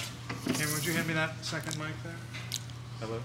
[0.55, 2.17] Kim, would you hand me that second mic there?
[2.99, 3.21] Hello.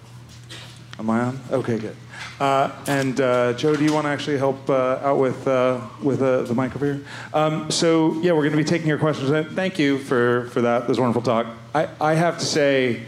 [1.00, 1.40] Am I on?
[1.52, 1.96] Okay, good.
[2.40, 6.22] Uh, and uh, Joe, do you want to actually help uh, out with uh, with
[6.22, 7.06] uh, the mic over here?
[7.34, 9.32] Um, so yeah, we're going to be taking your questions.
[9.54, 10.88] Thank you for for that.
[10.88, 11.48] This wonderful talk.
[11.74, 13.04] I, I have to say,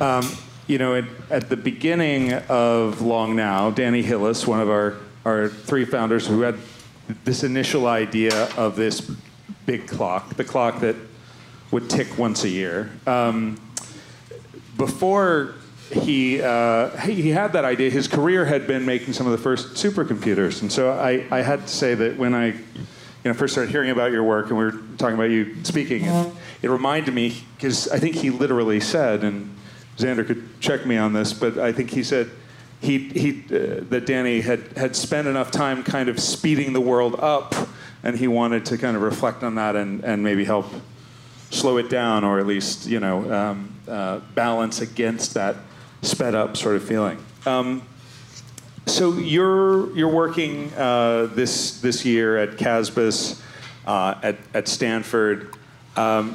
[0.00, 0.30] um,
[0.66, 5.48] you know, at, at, the beginning of Long Now, Danny Hillis, one of our our
[5.48, 6.56] three founders, who had
[7.24, 9.10] this initial idea of this
[9.66, 10.96] big clock, the clock that
[11.70, 12.90] would tick once a year.
[13.06, 13.60] Um,
[14.76, 15.54] before
[15.92, 17.90] he, uh, he had that idea.
[17.90, 21.62] His career had been making some of the first supercomputers, and so I, I had
[21.62, 22.54] to say that when I, you
[23.24, 26.32] know, first started hearing about your work and we were talking about you speaking, it,
[26.62, 29.54] it reminded me because I think he literally said, and
[29.96, 32.30] Xander could check me on this, but I think he said
[32.80, 37.16] he, he uh, that Danny had had spent enough time kind of speeding the world
[37.18, 37.54] up,
[38.02, 40.66] and he wanted to kind of reflect on that and and maybe help
[41.50, 45.56] slow it down or at least you know um, uh, balance against that
[46.02, 47.22] sped up sort of feeling.
[47.44, 47.82] Um,
[48.86, 53.40] so you're you're working uh, this this year at CASBS,
[53.86, 55.54] uh, at at Stanford,
[55.96, 56.34] um,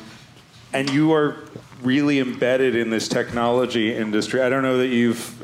[0.73, 1.44] and you are
[1.81, 4.41] really embedded in this technology industry.
[4.41, 5.41] I don't know that you've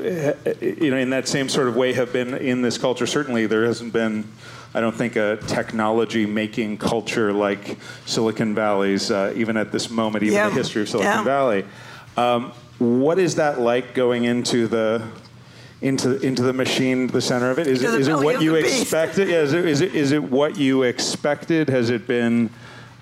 [0.60, 3.06] you know in that same sort of way have been in this culture.
[3.06, 4.28] Certainly, there hasn't been.
[4.74, 7.76] I don't think a technology making culture like
[8.06, 10.48] Silicon Valley's, uh, even at this moment, even yeah.
[10.48, 11.24] the history of Silicon yeah.
[11.24, 11.66] Valley.
[12.16, 15.06] Um, what is that like going into the
[15.82, 17.66] into into the machine, the center of it?
[17.66, 19.28] Is it, is it what you expected?
[19.28, 21.68] Yeah, is, it, is it is it what you expected?
[21.68, 22.48] Has it been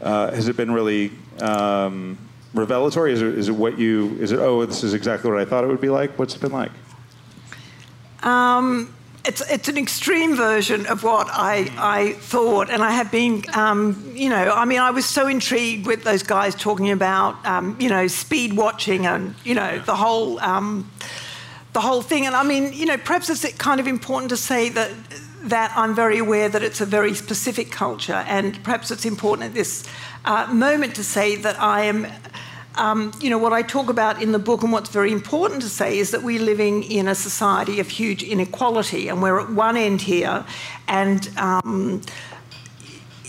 [0.00, 2.18] uh, has it been really um,
[2.55, 3.12] revelatory?
[3.12, 4.38] Is it is it what you is it?
[4.38, 6.18] Oh, this is exactly what I thought it would be like.
[6.18, 6.72] What's it been like?
[8.22, 8.94] Um,
[9.24, 14.12] it's, it's an extreme version of what I, I thought, and I have been, um,
[14.14, 17.88] you know, I mean, I was so intrigued with those guys talking about, um, you
[17.88, 20.90] know, speed watching and, you know, the whole, um,
[21.72, 22.26] the whole thing.
[22.26, 24.90] And I mean, you know, perhaps it's kind of important to say that
[25.42, 29.55] that I'm very aware that it's a very specific culture, and perhaps it's important at
[29.55, 29.88] this
[30.24, 32.06] uh, moment to say that I am
[32.76, 35.68] um, you know, what I talk about in the book and what's very important to
[35.68, 39.76] say is that we're living in a society of huge inequality, and we're at one
[39.76, 40.44] end here,
[40.88, 42.00] and um,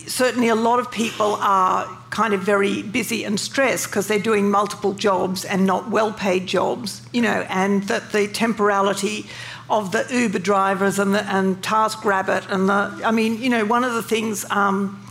[0.08, 4.52] certainly a lot of people are kind of very busy and stressed because they're doing
[4.52, 9.26] multiple jobs and not well-paid jobs, you know, and that the temporality
[9.70, 13.84] of the Uber drivers and the and TaskRabbit and the, I mean, you know, one
[13.84, 14.46] of the things.
[14.52, 15.02] Um,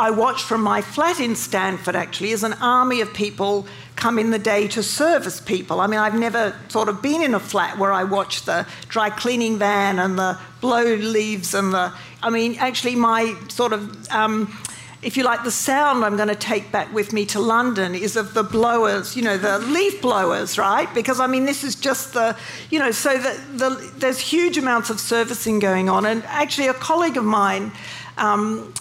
[0.00, 4.30] I watched from my flat in Stanford actually is an army of people come in
[4.30, 5.78] the day to service people.
[5.78, 9.10] I mean, I've never sort of been in a flat where I watch the dry
[9.10, 11.92] cleaning van and the blow leaves and the.
[12.22, 14.10] I mean, actually, my sort of.
[14.10, 14.58] Um,
[15.02, 18.16] if you like, the sound I'm going to take back with me to London is
[18.16, 20.92] of the blowers, you know, the leaf blowers, right?
[20.94, 22.36] Because I mean, this is just the,
[22.68, 26.04] you know, so the, the, there's huge amounts of servicing going on.
[26.04, 27.72] And actually, a colleague of mine
[28.18, 28.74] um,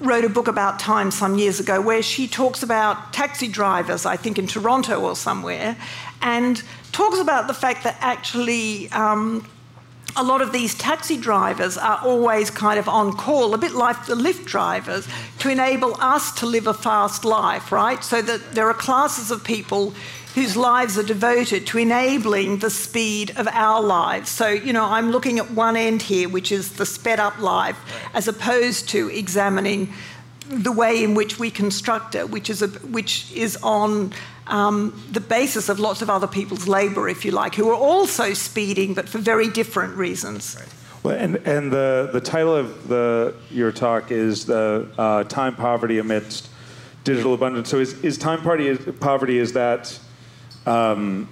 [0.00, 4.16] wrote a book about time some years ago where she talks about taxi drivers, I
[4.16, 5.76] think in Toronto or somewhere,
[6.20, 9.48] and talks about the fact that actually um,
[10.16, 14.06] a lot of these taxi drivers are always kind of on call, a bit like
[14.06, 18.02] the Lyft drivers, to enable us to live a fast life, right?
[18.04, 19.94] So that there are classes of people
[20.36, 24.28] whose lives are devoted to enabling the speed of our lives.
[24.28, 27.78] So, you know, I'm looking at one end here, which is the sped up life,
[28.12, 29.94] as opposed to examining
[30.50, 34.12] the way in which we construct it, which is, a, which is on
[34.46, 38.34] um, the basis of lots of other people's labour, if you like, who are also
[38.34, 40.54] speeding, but for very different reasons.
[40.60, 40.68] Right.
[41.02, 45.96] Well, and, and the, the title of the, your talk is the uh, time poverty
[45.96, 46.50] amidst
[47.04, 47.70] digital abundance.
[47.70, 49.98] So is, is time poverty, poverty is that
[50.66, 51.28] um,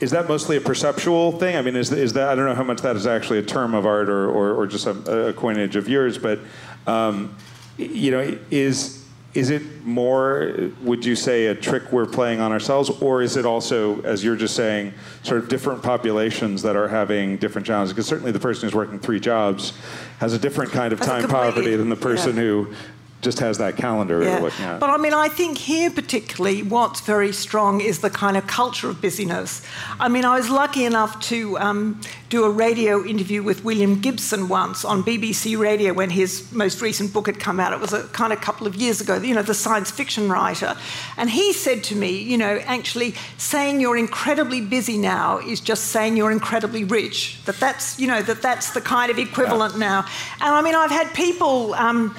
[0.00, 1.56] is that mostly a perceptual thing?
[1.56, 3.74] I mean, is, is that I don't know how much that is actually a term
[3.74, 6.40] of art or, or, or just a, a, coinage of yours, but
[6.88, 7.36] um,
[7.78, 9.02] you know, is
[9.34, 10.70] is it more?
[10.82, 14.36] Would you say a trick we're playing on ourselves, or is it also, as you're
[14.36, 14.92] just saying,
[15.22, 17.94] sort of different populations that are having different challenges?
[17.94, 19.72] Because certainly the person who's working three jobs
[20.18, 22.42] has a different kind of time poverty than the person yeah.
[22.42, 22.74] who
[23.22, 24.40] just has that calendar yeah.
[24.40, 24.80] looking at.
[24.80, 28.90] But I mean, I think here particularly what's very strong is the kind of culture
[28.90, 29.62] of busyness.
[30.00, 32.00] I mean, I was lucky enough to um,
[32.30, 37.12] do a radio interview with William Gibson once on BBC Radio when his most recent
[37.12, 37.72] book had come out.
[37.72, 40.76] It was a kind of couple of years ago, you know, the science fiction writer.
[41.16, 45.84] And he said to me, you know, actually saying you're incredibly busy now is just
[45.86, 47.40] saying you're incredibly rich.
[47.44, 49.78] That that's, you know, that that's the kind of equivalent yeah.
[49.78, 49.98] now.
[50.40, 51.74] And I mean, I've had people.
[51.74, 52.16] Um,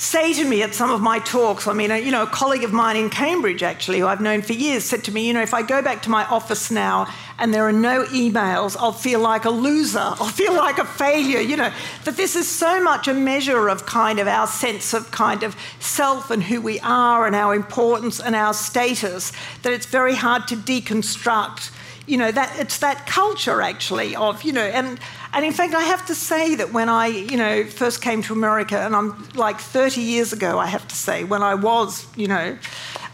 [0.00, 2.72] say to me at some of my talks, I mean, you know, a colleague of
[2.72, 5.52] mine in Cambridge, actually, who I've known for years, said to me, you know, if
[5.52, 7.06] I go back to my office now
[7.38, 9.98] and there are no emails, I'll feel like a loser.
[10.00, 11.70] I'll feel like a failure, you know,
[12.04, 15.54] that this is so much a measure of kind of our sense of kind of
[15.80, 19.32] self and who we are and our importance and our status
[19.62, 21.72] that it's very hard to deconstruct
[22.06, 24.98] you know that it's that culture actually of you know and
[25.32, 28.32] and in fact, I have to say that when I, you know, first came to
[28.32, 32.26] America, and I'm like 30 years ago, I have to say, when I was, you
[32.26, 32.58] know,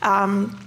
[0.02, 0.58] um,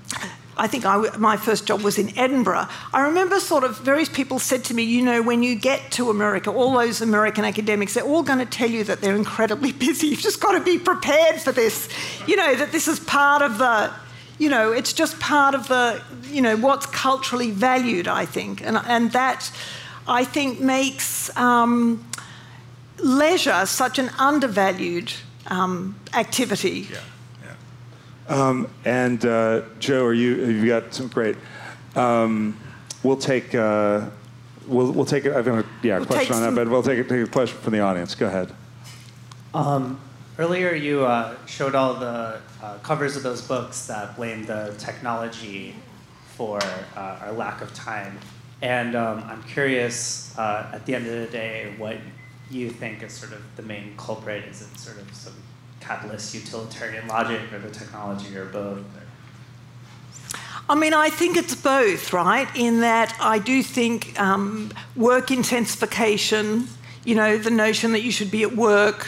[0.59, 2.67] I think I, my first job was in Edinburgh.
[2.93, 6.09] I remember sort of various people said to me, you know, when you get to
[6.09, 10.07] America, all those American academics, they're all going to tell you that they're incredibly busy.
[10.07, 11.87] You've just got to be prepared for this.
[12.27, 13.91] You know, that this is part of the,
[14.37, 18.61] you know, it's just part of the, you know, what's culturally valued, I think.
[18.61, 19.49] And, and that,
[20.09, 22.03] I think, makes um,
[22.97, 25.13] leisure such an undervalued
[25.47, 26.87] um, activity.
[26.91, 26.97] Yeah,
[27.43, 28.47] yeah.
[28.47, 30.45] Um, and uh, Joe, are you?
[30.45, 31.37] You've got some great?
[31.95, 32.57] Um,
[33.03, 33.53] we'll take.
[33.53, 34.09] Uh,
[34.67, 35.27] we'll, we'll take.
[35.27, 37.73] I've got a yeah we'll question on that, but we'll take, take a question from
[37.73, 38.15] the audience.
[38.15, 38.51] Go ahead.
[39.53, 39.99] Um,
[40.39, 45.75] earlier, you uh, showed all the uh, covers of those books that blame the technology
[46.35, 46.59] for
[46.95, 48.17] uh, our lack of time.
[48.61, 51.97] And um, I'm curious, uh, at the end of the day, what
[52.51, 54.45] you think is sort of the main culprit.
[54.45, 55.33] Is it sort of some
[55.79, 58.83] capitalist utilitarian logic or the technology or both?
[60.67, 62.47] I mean, I think it's both, right?
[62.55, 66.67] In that I do think um, work intensification,
[67.03, 69.07] you know, the notion that you should be at work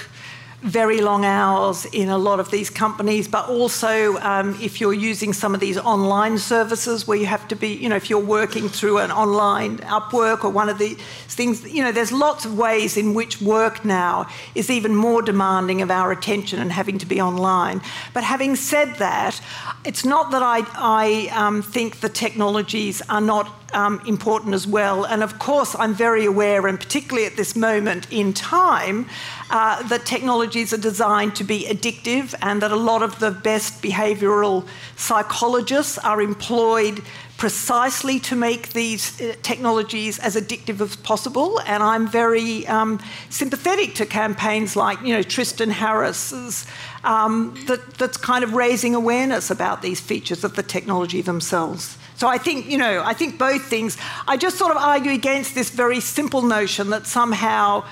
[0.62, 5.34] very long hours in a lot of these companies, but also um, if you're using
[5.34, 8.70] some of these online services where you have to be, you know, if you're working
[8.70, 10.98] through an online Upwork or one of these
[11.28, 15.82] things, you know, there's lots of ways in which work now is even more demanding
[15.82, 17.82] of our attention and having to be online.
[18.14, 19.42] But having said that,
[19.84, 25.06] it's not that I, I um, think the technologies are not um, important as well.
[25.06, 29.08] And of course, I'm very aware, and particularly at this moment in time,
[29.50, 33.82] uh, that technologies are designed to be addictive and that a lot of the best
[33.82, 34.66] behavioral
[34.96, 37.02] psychologists are employed
[37.38, 41.60] precisely to make these uh, technologies as addictive as possible.
[41.62, 43.00] And I'm very um,
[43.30, 46.68] sympathetic to campaigns like, you know, Tristan Harris's,
[47.04, 51.98] um, that, that's kind of raising awareness about these features of the technology themselves.
[52.22, 53.98] So I think, you know, I think both things.
[54.28, 57.84] I just sort of argue against this very simple notion that somehow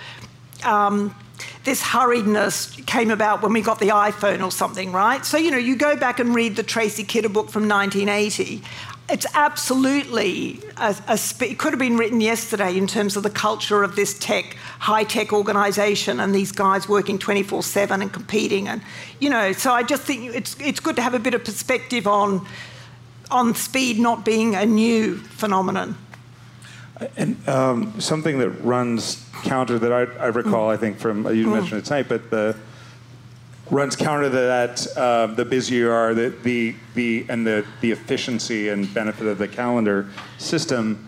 [0.63, 1.15] um,
[1.63, 5.25] this hurriedness came about when we got the iPhone or something, right?
[5.25, 8.61] So, you know, you go back and read the Tracy Kidder book from 1980.
[9.09, 13.81] It's absolutely a, a it could have been written yesterday in terms of the culture
[13.81, 18.67] of this tech, high tech organization and these guys working 24 7 and competing.
[18.67, 18.83] And,
[19.19, 22.05] you know, so I just think it's, it's good to have a bit of perspective
[22.05, 22.45] on
[23.31, 25.95] on speed not being a new phenomenon.
[27.15, 30.73] And um, something that runs counter that I, I recall, mm.
[30.73, 32.57] I think from you mentioned it tonight, but the
[33.71, 34.85] runs counter to that.
[34.97, 39.37] Uh, the busier you are, the, the the and the the efficiency and benefit of
[39.37, 41.05] the calendar system.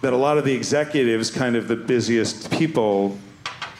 [0.00, 3.18] That a lot of the executives, kind of the busiest people,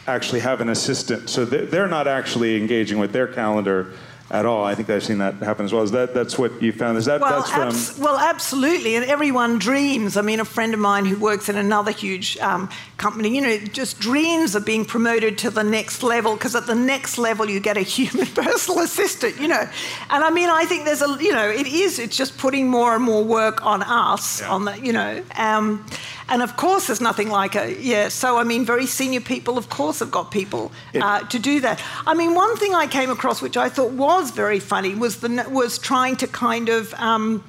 [0.07, 3.91] actually have an assistant, so they're not actually engaging with their calendar
[4.33, 4.65] at all.
[4.65, 5.83] I think I've seen that happen as well.
[5.83, 6.97] Is that that's what you found?
[6.97, 7.67] Is that well, that's from?
[7.67, 8.95] Abs- well, absolutely.
[8.95, 10.17] And everyone dreams.
[10.17, 12.67] I mean, a friend of mine who works in another huge um,
[12.97, 16.73] company, you know, just dreams of being promoted to the next level because at the
[16.75, 19.39] next level you get a human personal assistant.
[19.39, 19.69] You know,
[20.09, 21.99] and I mean, I think there's a you know, it is.
[21.99, 24.41] It's just putting more and more work on us.
[24.41, 24.49] Yeah.
[24.49, 25.23] On the you know.
[25.37, 25.85] Um,
[26.29, 28.07] and of course, there's nothing like a, yeah.
[28.09, 31.81] So, I mean, very senior people, of course, have got people uh, to do that.
[32.07, 35.45] I mean, one thing I came across which I thought was very funny was, the,
[35.49, 37.43] was trying to kind of, um,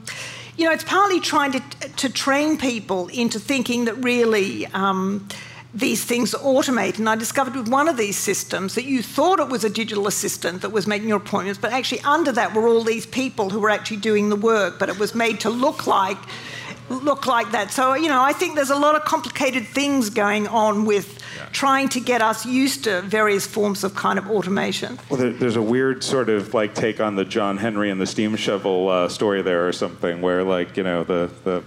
[0.57, 1.61] you know, it's partly trying to,
[1.97, 5.29] to train people into thinking that really, um,
[5.75, 6.99] these things automate.
[6.99, 10.07] And I discovered with one of these systems that you thought it was a digital
[10.07, 13.59] assistant that was making your appointments, but actually under that were all these people who
[13.59, 16.19] were actually doing the work, but it was made to look like
[16.89, 17.71] look like that.
[17.71, 21.47] So, you know, I think there's a lot of complicated things going on with yeah.
[21.53, 24.99] trying to get us used to various forms of kind of automation.
[25.09, 28.07] Well, there, there's a weird sort of like take on the John Henry and the
[28.07, 31.63] steam shovel uh, story there or something where like, you know, the, the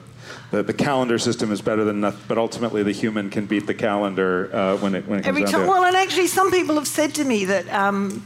[0.51, 3.73] the, the, calendar system is better than nothing, but ultimately the human can beat the
[3.73, 6.51] calendar uh, when it when it comes Every down time, to Well, and actually, some
[6.51, 8.25] people have said to me that um,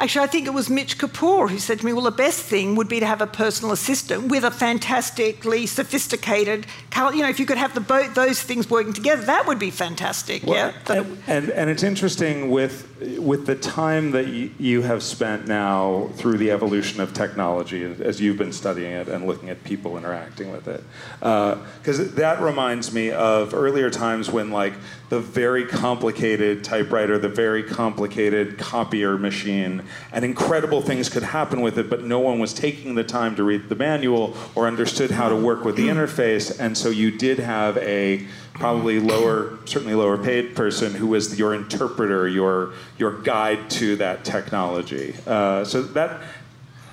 [0.00, 2.74] Actually, I think it was Mitch Kapor who said to me, Well, the best thing
[2.74, 6.66] would be to have a personal assistant with a fantastically sophisticated,
[6.96, 9.70] you know, if you could have the both those things working together, that would be
[9.70, 10.42] fantastic.
[10.44, 10.92] Well, yeah.
[10.92, 12.88] And, and, and, it's interesting with,
[13.18, 18.20] with the time that y- you have spent now through the evolution of technology as
[18.20, 20.82] you've been studying it and looking at people interacting with it.
[21.20, 24.74] Because uh, that reminds me of earlier times when, like,
[25.08, 29.82] the very complicated typewriter, the very complicated copier machine,
[30.12, 33.42] and incredible things could happen with it, but no one was taking the time to
[33.42, 37.38] read the manual or understood how to work with the interface, and so you did
[37.38, 43.68] have a probably lower, certainly lower paid person who was your interpreter, your your guide
[43.68, 45.14] to that technology.
[45.26, 46.20] Uh, so that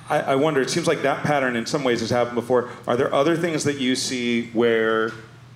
[0.09, 0.61] I, I wonder.
[0.61, 2.69] It seems like that pattern in some ways has happened before.
[2.85, 5.11] Are there other things that you see where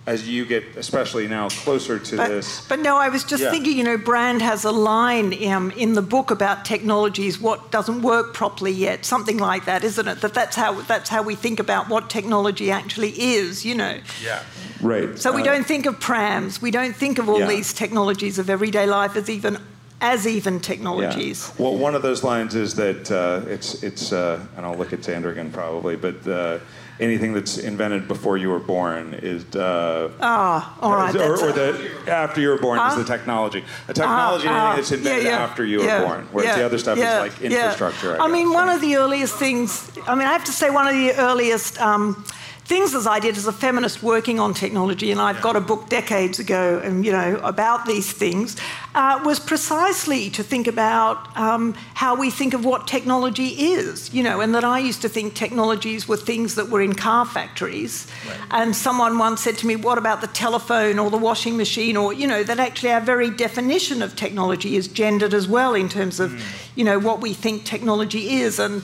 [0.08, 2.62] as you get, especially now, closer to but, this.
[2.68, 3.50] But no, I was just yeah.
[3.50, 8.04] thinking, you know, Brand has a line um, in the book about technologies, what doesn't
[8.04, 10.22] work properly yet, something like that, isn't it?
[10.22, 14.00] That that's how that's how we think about what technology actually is, you know.
[14.24, 14.44] Yeah.
[14.82, 15.18] Right.
[15.18, 17.48] So we uh, don't think of prams, we don't think of all yeah.
[17.48, 19.58] these technologies of everyday life as even
[20.02, 21.52] as even technologies.
[21.58, 21.64] Yeah.
[21.64, 25.00] Well, one of those lines is that uh, it's it's, uh, and I'll look at
[25.00, 26.60] Sandrigan probably, but uh,
[27.00, 29.44] anything that's invented before you were born is.
[29.56, 31.16] Uh, ah, all right.
[31.16, 33.64] Or, or the after you were born is the technology.
[33.88, 36.98] The technology, anything that's invented yeah, yeah, after you were born, whereas the other stuff
[36.98, 38.20] is like infrastructure.
[38.20, 39.92] I, I mean, one of the earliest things.
[40.08, 41.80] I mean, I have to say, one of the earliest.
[41.82, 42.26] Um,
[42.66, 45.88] things as I did as a feminist working on technology, and I've got a book
[45.88, 48.58] decades ago, and you know about these things,
[48.96, 54.12] uh, was precisely to think about um, how we think of what technology is.
[54.14, 57.26] You know, and that I used to think technologies were things that were in car
[57.26, 58.40] factories, right.
[58.52, 62.14] and someone once said to me, "What about the telephone or the washing machine?" Or
[62.14, 66.20] you know, that actually our very definition of technology is gendered as well in terms
[66.20, 66.42] of, mm.
[66.76, 68.84] you know, what we think technology is, and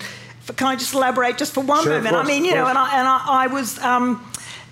[0.56, 2.14] can I just elaborate just for one sure, moment?
[2.14, 4.26] Course, I mean, you know, and I, and I, I was um,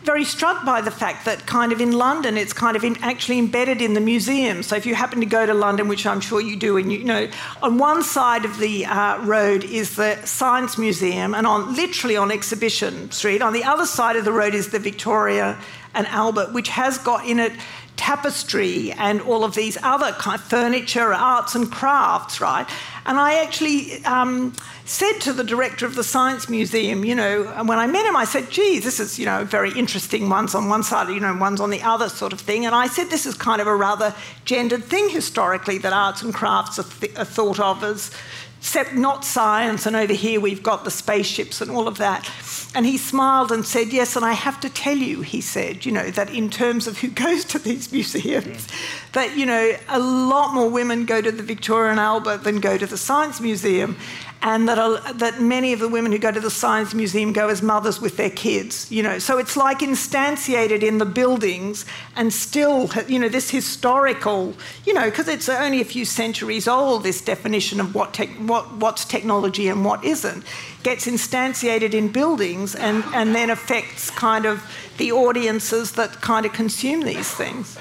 [0.03, 3.37] very struck by the fact that kind of in London, it's kind of in, actually
[3.37, 4.63] embedded in the museum.
[4.63, 6.99] So if you happen to go to London, which I'm sure you do, and you,
[6.99, 7.29] you know,
[7.61, 12.31] on one side of the uh, road is the Science Museum, and on literally on
[12.31, 15.57] Exhibition Street, on the other side of the road is the Victoria
[15.93, 17.51] and Albert, which has got in it
[17.99, 22.65] tapestry and all of these other kind of furniture, arts and crafts, right?
[23.05, 24.53] And I actually um,
[24.85, 28.23] said to the director of the Science Museum, you know, when I met him, I
[28.23, 30.29] said, gee, this is, you know, very interesting.
[30.29, 32.65] One's on one side, you know, one's on the other sort of thing.
[32.65, 36.33] And I said, this is kind of a rather gendered thing historically that arts and
[36.33, 38.11] crafts are, th- are thought of as
[38.59, 42.29] except not science, and over here we've got the spaceships and all of that.
[42.75, 45.91] And he smiled and said, Yes, and I have to tell you, he said, you
[45.91, 49.11] know, that in terms of who goes to these museums, mm.
[49.13, 52.77] that, you know, a lot more women go to the Victoria and Albert than go
[52.77, 53.97] to the Science Museum
[54.41, 57.49] and that, a, that many of the women who go to the Science Museum go
[57.49, 59.19] as mothers with their kids, you know.
[59.19, 61.85] So it's like instantiated in the buildings
[62.15, 64.53] and still, you know, this historical,
[64.85, 68.73] you know, because it's only a few centuries old, this definition of what, te- what
[68.75, 70.45] what's technology and what isn't,
[70.83, 74.63] gets instantiated in buildings and, and then affects kind of
[74.97, 77.77] the audiences that kind of consume these things.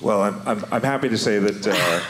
[0.00, 1.66] Well, I'm, I'm, I'm happy to say that.
[1.66, 2.00] Uh,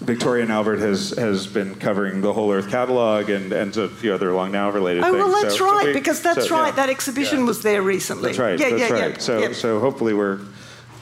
[0.00, 4.12] Victoria and Albert has, has been covering the Whole Earth catalog and, and a few
[4.12, 5.16] other Long Now related oh, things.
[5.16, 6.68] Oh, well, that's so, right, so we, because that's so, right.
[6.68, 6.76] Yeah.
[6.76, 7.44] That exhibition yeah.
[7.46, 8.28] was there recently.
[8.28, 8.58] That's right.
[8.58, 9.12] Yeah, that's yeah, right.
[9.12, 9.18] Yeah.
[9.18, 10.40] So, so hopefully we're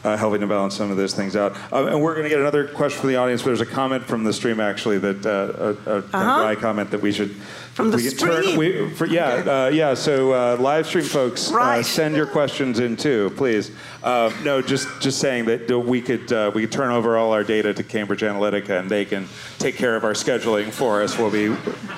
[0.04, 1.56] uh, helping to balance some of those things out.
[1.72, 3.42] Uh, and we're going to get another question from the audience.
[3.42, 6.48] But there's a comment from the stream actually that uh, a, a, uh-huh.
[6.48, 7.34] a comment that we should
[7.74, 8.42] from the stream.
[8.42, 9.50] Turn, we, for, yeah, okay.
[9.50, 9.94] uh, yeah.
[9.94, 11.78] So uh, live stream folks, uh, right.
[11.78, 13.70] uh, send your questions in too, please.
[14.02, 17.44] Uh, no, just just saying that we could uh, we could turn over all our
[17.44, 19.28] data to Cambridge Analytica, and they can
[19.58, 21.18] take care of our scheduling for us.
[21.18, 21.48] We'll be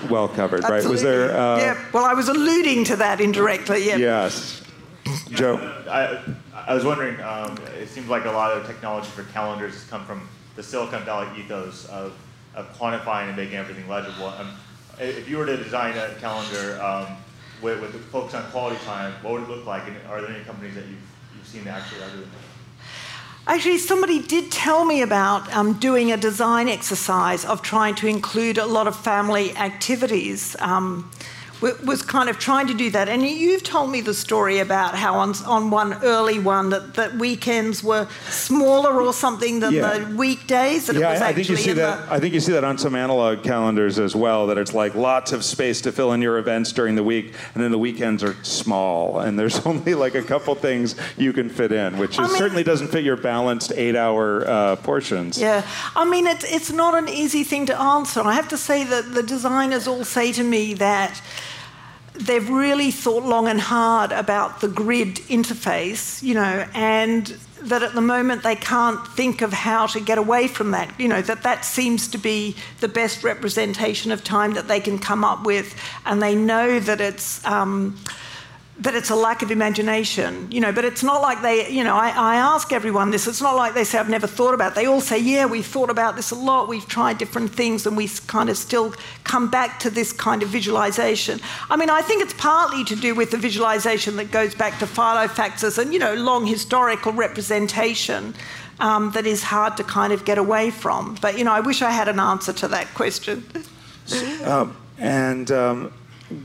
[0.08, 0.70] well covered, Absolutely.
[0.70, 0.90] right?
[0.90, 1.28] Was there?
[1.30, 1.84] yeah.
[1.92, 3.86] Well, I was alluding to that indirectly.
[3.86, 3.96] Yeah.
[3.96, 4.62] Yes.
[5.30, 5.56] Joe.
[5.90, 6.22] I,
[6.66, 7.20] I was wondering.
[7.20, 11.04] Um, it seems like a lot of technology for calendars has come from the Silicon
[11.04, 12.16] Valley ethos of,
[12.54, 14.28] of quantifying and making everything legible.
[14.28, 14.50] Um,
[14.98, 17.16] if you were to design a calendar um,
[17.60, 19.86] with, with focus on quality time, what would it look like?
[19.86, 21.02] And are there any companies that you've,
[21.36, 22.30] you've seen that actually other than
[23.46, 28.56] Actually, somebody did tell me about um, doing a design exercise of trying to include
[28.56, 30.56] a lot of family activities.
[30.60, 31.10] Um,
[31.84, 33.08] was kind of trying to do that.
[33.08, 37.14] And you've told me the story about how on, on one early one that, that
[37.14, 39.98] weekends were smaller or something than yeah.
[39.98, 40.92] the weekdays.
[40.92, 42.06] yeah, I, I think you see that.
[42.06, 42.14] The...
[42.14, 44.46] I think you see that on some analog calendars as well.
[44.46, 47.62] That it's like lots of space to fill in your events during the week, and
[47.62, 51.72] then the weekends are small, and there's only like a couple things you can fit
[51.72, 55.40] in, which is, mean, certainly doesn't fit your balanced eight-hour uh, portions.
[55.40, 58.20] Yeah, I mean it's it's not an easy thing to answer.
[58.20, 61.20] I have to say that the designers all say to me that
[62.14, 67.26] they've really thought long and hard about the grid interface, you know, and
[67.62, 70.98] that at the moment they can't think of how to get away from that.
[70.98, 74.98] You know, that that seems to be the best representation of time that they can
[74.98, 75.74] come up with,
[76.06, 77.44] and they know that it's.
[77.44, 77.98] Um,
[78.76, 81.94] that it's a lack of imagination, you know, but it's not like they, you know,
[81.94, 84.74] I, I, ask everyone this, it's not like they say, I've never thought about it.
[84.74, 87.96] They all say, yeah, we've thought about this a lot, we've tried different things, and
[87.96, 91.38] we kind of still come back to this kind of visualization.
[91.70, 94.86] I mean, I think it's partly to do with the visualization that goes back to
[94.86, 98.34] Filofaxes and, you know, long historical representation
[98.80, 101.16] um, that is hard to kind of get away from.
[101.20, 103.44] But, you know, I wish I had an answer to that question.
[104.44, 105.90] Um, and, um,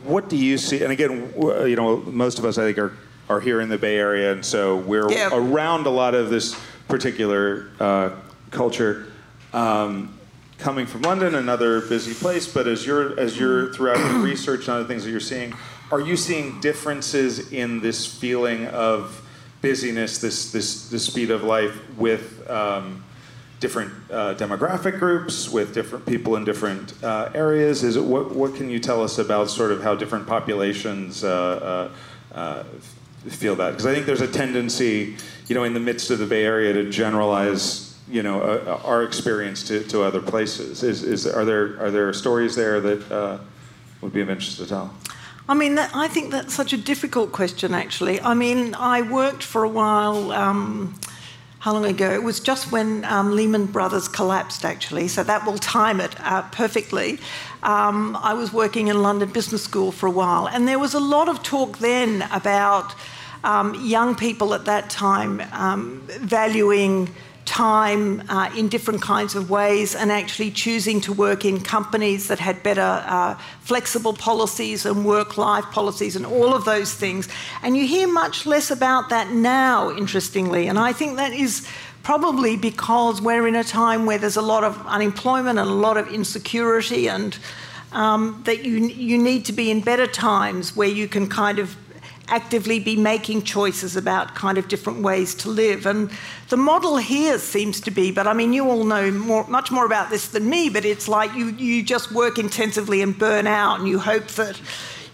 [0.03, 0.83] what do you see?
[0.83, 2.93] And again, you know, most of us, I think, are
[3.29, 5.29] are here in the Bay Area, and so we're yeah.
[5.31, 8.09] around a lot of this particular uh,
[8.49, 9.05] culture.
[9.53, 10.17] Um,
[10.57, 14.69] coming from London, another busy place, but as you're as you're throughout your research and
[14.69, 15.53] other things that you're seeing,
[15.91, 19.25] are you seeing differences in this feeling of
[19.61, 23.03] busyness, this this the speed of life with um,
[23.59, 27.83] different uh, demographic groups, with different people in different uh, areas?
[27.83, 31.91] Is it what what can you tell us about sort of how different populations uh,
[32.33, 32.63] uh, uh
[33.29, 33.71] feel that?
[33.71, 35.15] Because I think there's a tendency,
[35.47, 39.03] you know, in the midst of the Bay Area to generalize, you know, uh, our
[39.03, 40.83] experience to, to other places.
[40.83, 43.39] Is, is are there are there stories there that
[44.01, 44.93] would be of interest to tell?
[45.49, 48.21] I mean, that, I think that's such a difficult question, actually.
[48.21, 50.31] I mean, I worked for a while.
[50.31, 50.93] Um,
[51.59, 52.09] how long ago?
[52.11, 56.43] It was just when um, Lehman Brothers collapsed, actually, so that will time it uh,
[56.43, 57.19] perfectly.
[57.63, 61.01] Um, I was working in London Business School for a while, and there was a
[61.01, 62.95] lot of talk then about
[63.43, 67.13] um, young people at that time um, valuing
[67.49, 72.37] time uh, in different kinds of ways and actually choosing to work in companies that
[72.37, 77.27] had better uh, flexible policies and work life policies and all of those things.
[77.63, 80.67] And you hear much less about that now, interestingly.
[80.67, 81.67] And I think that is
[82.03, 85.97] probably because we're in a time where there's a lot of unemployment and a lot
[85.97, 87.35] of insecurity and
[87.91, 91.75] um, that you, you need to be in better times where you can kind of
[92.29, 95.85] actively be making choices about kind of different ways to live.
[95.85, 96.09] And
[96.49, 99.85] the model here seems to be, but I mean, you all know more, much more
[99.85, 103.79] about this than me, but it's like you, you just work intensively and burn out,
[103.79, 104.59] and you hope that,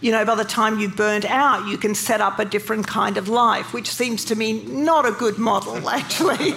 [0.00, 3.16] you know, by the time you burned out, you can set up a different kind
[3.16, 6.54] of life, which seems to me not a good model, actually.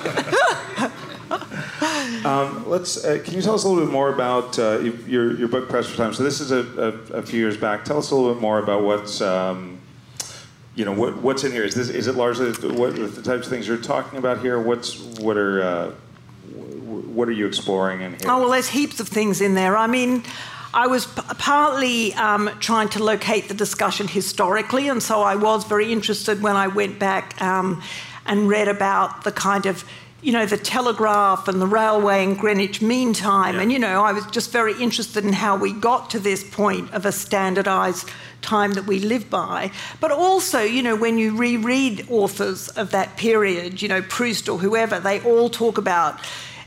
[2.26, 3.04] um, let's.
[3.04, 5.90] Uh, can you tell us a little bit more about uh, your your book, Pressed
[5.90, 6.14] for Time?
[6.14, 6.60] So this is a,
[7.14, 7.86] a, a, few years back.
[7.86, 9.79] Tell us a little bit more about what's um,
[10.76, 11.64] you know what, what's in here?
[11.64, 14.60] Is this is it largely what the types of things you're talking about here?
[14.60, 15.92] What's what are uh,
[16.52, 18.22] what are you exploring in here?
[18.26, 19.78] Oh well, there's heaps of things in there.
[19.78, 20.24] I mean.
[20.72, 25.64] I was p- partly um, trying to locate the discussion historically, and so I was
[25.64, 27.82] very interested when I went back um,
[28.28, 29.84] and read about the kind of
[30.22, 33.56] you know, the telegraph and the railway in Greenwich Mean Time.
[33.56, 33.62] Yeah.
[33.62, 36.94] And, you know, I was just very interested in how we got to this point
[36.94, 38.10] of a standardized
[38.42, 39.72] time that we live by.
[40.00, 44.58] But also, you know, when you reread authors of that period, you know, Proust or
[44.58, 46.20] whoever, they all talk about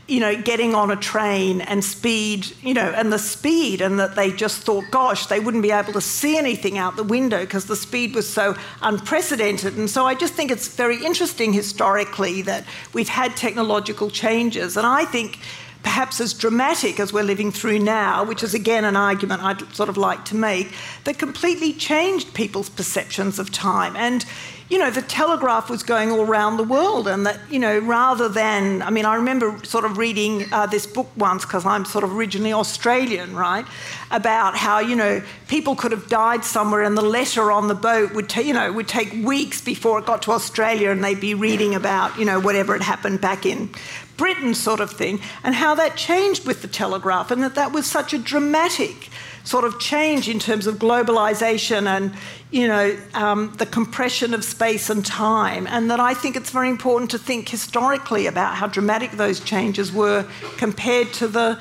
[0.07, 4.15] you know, getting on a train and speed, you know, and the speed, and that
[4.15, 7.65] they just thought, gosh, they wouldn't be able to see anything out the window because
[7.65, 9.77] the speed was so unprecedented.
[9.77, 14.75] And so I just think it's very interesting historically that we've had technological changes.
[14.75, 15.39] And I think
[15.83, 19.89] perhaps as dramatic as we're living through now, which is again an argument I'd sort
[19.89, 20.73] of like to make,
[21.03, 23.95] that completely changed people's perceptions of time.
[23.95, 24.25] And
[24.73, 28.27] you know, the telegraph was going all around the world, and that, you know, rather
[28.27, 32.03] than, I mean, I remember sort of reading uh, this book once, because I'm sort
[32.03, 33.67] of originally Australian, right,
[34.09, 38.15] about how, you know, people could have died somewhere and the letter on the boat
[38.15, 41.35] would, ta- you know, would take weeks before it got to Australia and they'd be
[41.35, 43.69] reading about, you know, whatever had happened back in
[44.17, 47.85] Britain, sort of thing, and how that changed with the telegraph, and that that was
[47.85, 49.09] such a dramatic
[49.43, 52.13] sort of change in terms of globalization and
[52.51, 56.69] you know um, the compression of space and time and that i think it's very
[56.69, 60.25] important to think historically about how dramatic those changes were
[60.57, 61.59] compared to the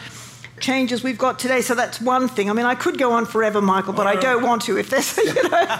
[0.62, 1.60] changes we've got today.
[1.60, 2.48] So that's one thing.
[2.48, 4.78] I mean, I could go on forever, Michael, but I don't want to.
[4.78, 5.78] If there's, you know.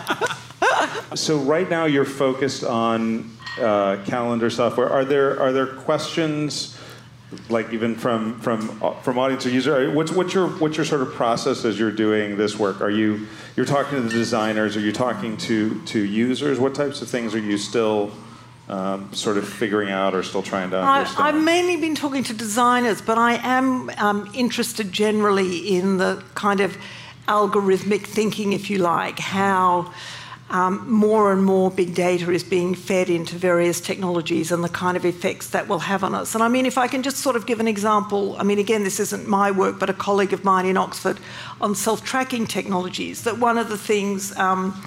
[1.14, 4.90] so right now you're focused on uh, calendar software.
[4.90, 6.76] Are there are there questions?
[7.49, 8.61] Like even from from
[9.03, 12.37] from audience or user what's what's your what's your sort of process as you're doing
[12.37, 13.26] this work are you
[13.57, 17.35] you're talking to the designers are you talking to to users what types of things
[17.35, 18.12] are you still
[18.68, 21.22] um, sort of figuring out or still trying to understand?
[21.22, 26.22] I, have mainly been talking to designers, but I am um, interested generally in the
[26.35, 26.76] kind of
[27.28, 29.93] algorithmic thinking, if you like, how
[30.53, 34.98] um, more and more big data is being fed into various technologies and the kind
[34.98, 36.34] of effects that will have on us.
[36.34, 38.84] And I mean, if I can just sort of give an example, I mean, again,
[38.84, 41.18] this isn't my work, but a colleague of mine in Oxford
[41.62, 44.78] on self tracking technologies, that one of the things um,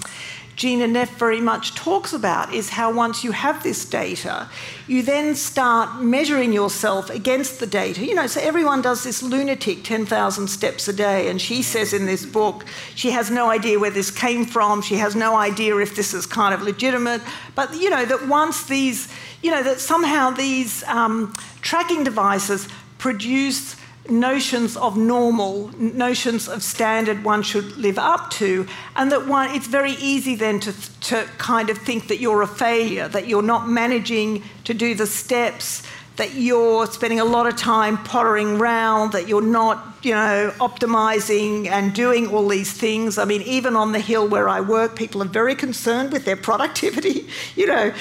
[0.56, 4.48] Gina Neff very much talks about is how once you have this data,
[4.86, 8.04] you then start measuring yourself against the data.
[8.04, 12.06] You know, so everyone does this lunatic 10,000 steps a day, and she says in
[12.06, 15.94] this book she has no idea where this came from, she has no idea if
[15.94, 17.20] this is kind of legitimate,
[17.54, 23.76] but you know, that once these, you know, that somehow these um, tracking devices produce
[24.10, 29.66] notions of normal, notions of standard one should live up to, and that one, it's
[29.66, 33.68] very easy then to, to kind of think that you're a failure, that you're not
[33.68, 35.82] managing to do the steps,
[36.16, 41.66] that you're spending a lot of time pottering around, that you're not, you know, optimizing
[41.66, 43.18] and doing all these things.
[43.18, 46.36] I mean, even on the hill where I work, people are very concerned with their
[46.36, 47.28] productivity.
[47.54, 47.92] You know,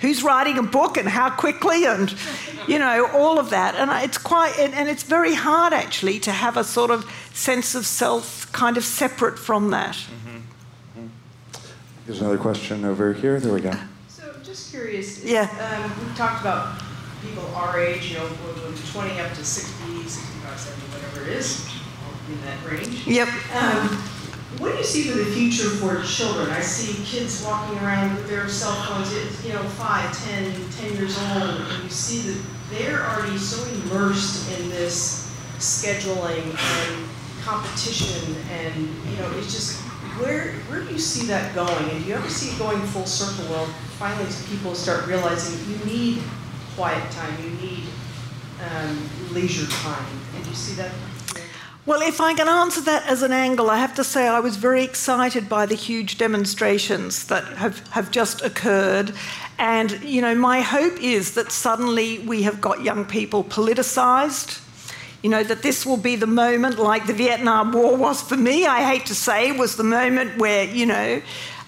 [0.00, 2.14] who's writing a book and how quickly and
[2.68, 6.30] you know all of that and it's quite and, and, it's very hard actually to
[6.30, 11.06] have a sort of sense of self kind of separate from that mm-hmm.
[12.06, 13.72] there's another question over here there we go
[14.08, 15.48] so just curious yeah
[15.82, 16.83] um, we've talked about
[17.24, 21.66] people our age you know from 20 up to 60 65 70 whatever it is
[22.28, 24.02] in that range yep um,
[24.58, 26.48] what do you see for the future for children?
[26.50, 31.18] I see kids walking around with their cell phones, you know, 5, 10, 10 years
[31.18, 37.08] old, and you see that they're already so immersed in this scheduling and
[37.42, 38.76] competition, and,
[39.10, 39.80] you know, it's just,
[40.20, 41.90] where, where do you see that going?
[41.90, 43.66] And do you ever see it going full circle where
[43.98, 46.22] finally people start realizing you need
[46.76, 47.84] quiet time, you need
[48.70, 50.06] um, leisure time?
[50.36, 50.90] And you see that
[51.86, 54.56] well, if I can answer that as an angle, I have to say I was
[54.56, 59.12] very excited by the huge demonstrations that have, have just occurred.
[59.58, 64.62] And, you know, my hope is that suddenly we have got young people politicised.
[65.22, 68.64] You know, that this will be the moment, like the Vietnam War was for me,
[68.64, 71.20] I hate to say, was the moment where, you know,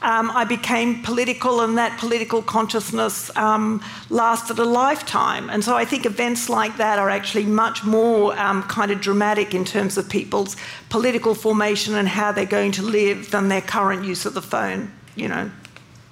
[0.02, 5.48] um, I became political, and that political consciousness um, lasted a lifetime.
[5.48, 9.54] And so I think events like that are actually much more um, kind of dramatic
[9.54, 10.56] in terms of people's
[10.90, 14.92] political formation and how they're going to live than their current use of the phone,
[15.14, 15.50] you know,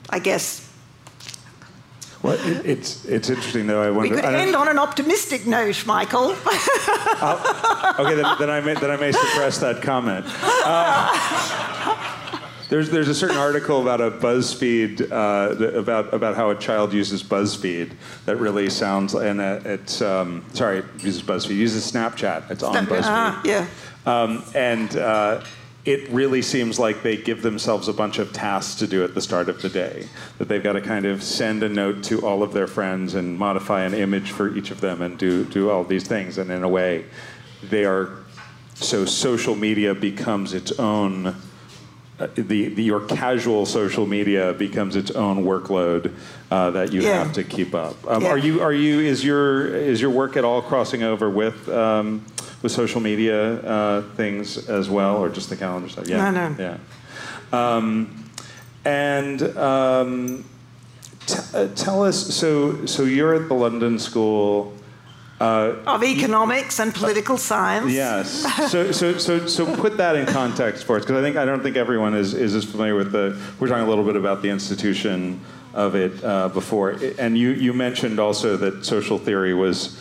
[0.09, 0.65] I guess.
[2.23, 3.83] Well, it, it's it's interesting though.
[3.83, 4.15] I wonder.
[4.15, 6.31] We could end on an optimistic note, Michael.
[6.31, 10.25] okay, then, then, I may then I may suppress that comment.
[12.69, 17.23] There's there's a certain article about a BuzzFeed uh, about about how a child uses
[17.23, 17.93] BuzzFeed
[18.27, 22.51] that really sounds and uh, it's um, sorry uses BuzzFeed uses Snapchat.
[22.51, 23.03] It's on BuzzFeed.
[23.03, 23.67] Uh, yeah.
[24.07, 25.45] Um, and uh,
[25.85, 29.21] it really seems like they give themselves a bunch of tasks to do at the
[29.21, 30.09] start of the day.
[30.39, 33.39] That they've got to kind of send a note to all of their friends and
[33.39, 36.39] modify an image for each of them and do do all these things.
[36.39, 37.05] And in a way,
[37.63, 38.11] they are
[38.75, 41.37] so social media becomes its own
[42.19, 46.15] uh, the, the, your casual social media becomes its own workload
[46.51, 47.25] uh, that you yeah.
[47.25, 47.97] have to keep up.
[48.07, 48.29] Um, yeah.
[48.29, 52.25] Are you are you is your is your work at all crossing over with um,
[52.63, 56.07] with social media uh, things as well, or just the calendar stuff?
[56.07, 56.57] Yeah, no, no.
[57.53, 57.77] yeah.
[57.77, 58.31] Um,
[58.85, 60.45] and um,
[61.27, 62.33] t- uh, tell us.
[62.33, 64.73] So so you're at the London School.
[65.41, 67.93] Uh, of economics and political science.
[67.93, 68.47] Yes.
[68.71, 71.63] So, so, so, so put that in context for us, because I think I don't
[71.63, 73.39] think everyone is, is as familiar with the.
[73.59, 75.41] We're talking a little bit about the institution
[75.75, 80.01] of it uh, before, and you you mentioned also that social theory was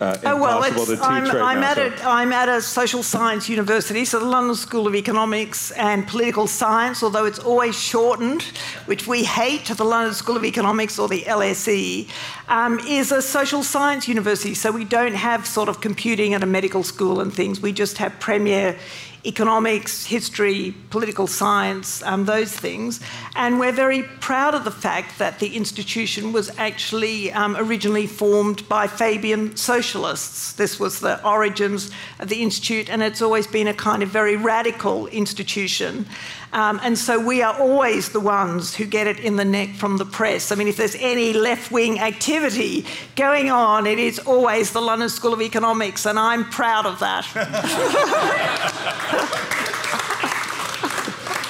[0.00, 2.06] uh, oh, well, I'm, right I'm, now, at so.
[2.06, 6.46] a, I'm at a social science university, so the London School of Economics and Political
[6.46, 8.42] Science, although it's always shortened,
[8.86, 12.08] which we hate, to the London School of Economics or the LSE,
[12.48, 14.54] um, is a social science university.
[14.54, 17.60] So we don't have sort of computing at a medical school and things.
[17.60, 18.78] We just have premier
[19.24, 23.00] economics, history, political science, um, those things.
[23.36, 28.68] And we're very proud of the fact that the institution was actually um, originally formed
[28.68, 30.52] by Fabian socialists.
[30.52, 34.36] This was the origins of the institute, and it's always been a kind of very
[34.36, 36.06] radical institution.
[36.52, 39.98] Um, and so we are always the ones who get it in the neck from
[39.98, 40.50] the press.
[40.50, 42.84] I mean, if there's any left wing activity
[43.14, 47.24] going on, it is always the London School of Economics, and I'm proud of that.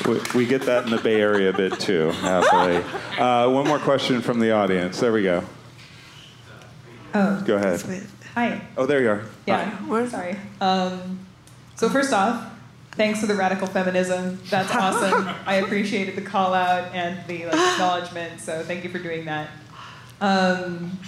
[0.07, 2.84] we, we, get that in the Bay Area a bit too, happily.
[3.18, 5.01] Uh, one more question from the audience.
[5.01, 5.42] There we go.
[7.14, 7.82] Oh, go ahead.
[8.34, 8.61] Hi.
[8.76, 9.24] Oh, there you are.
[9.46, 9.64] Yeah.
[9.70, 10.07] Hi.
[10.07, 10.36] Sorry.
[10.61, 11.26] Um,
[11.74, 12.49] so first off,
[13.01, 14.38] thanks for the radical feminism.
[14.51, 15.26] That's awesome.
[15.46, 18.42] I appreciated the call out and the like, acknowledgement.
[18.42, 19.48] So thank you for doing that.
[20.20, 20.98] Um,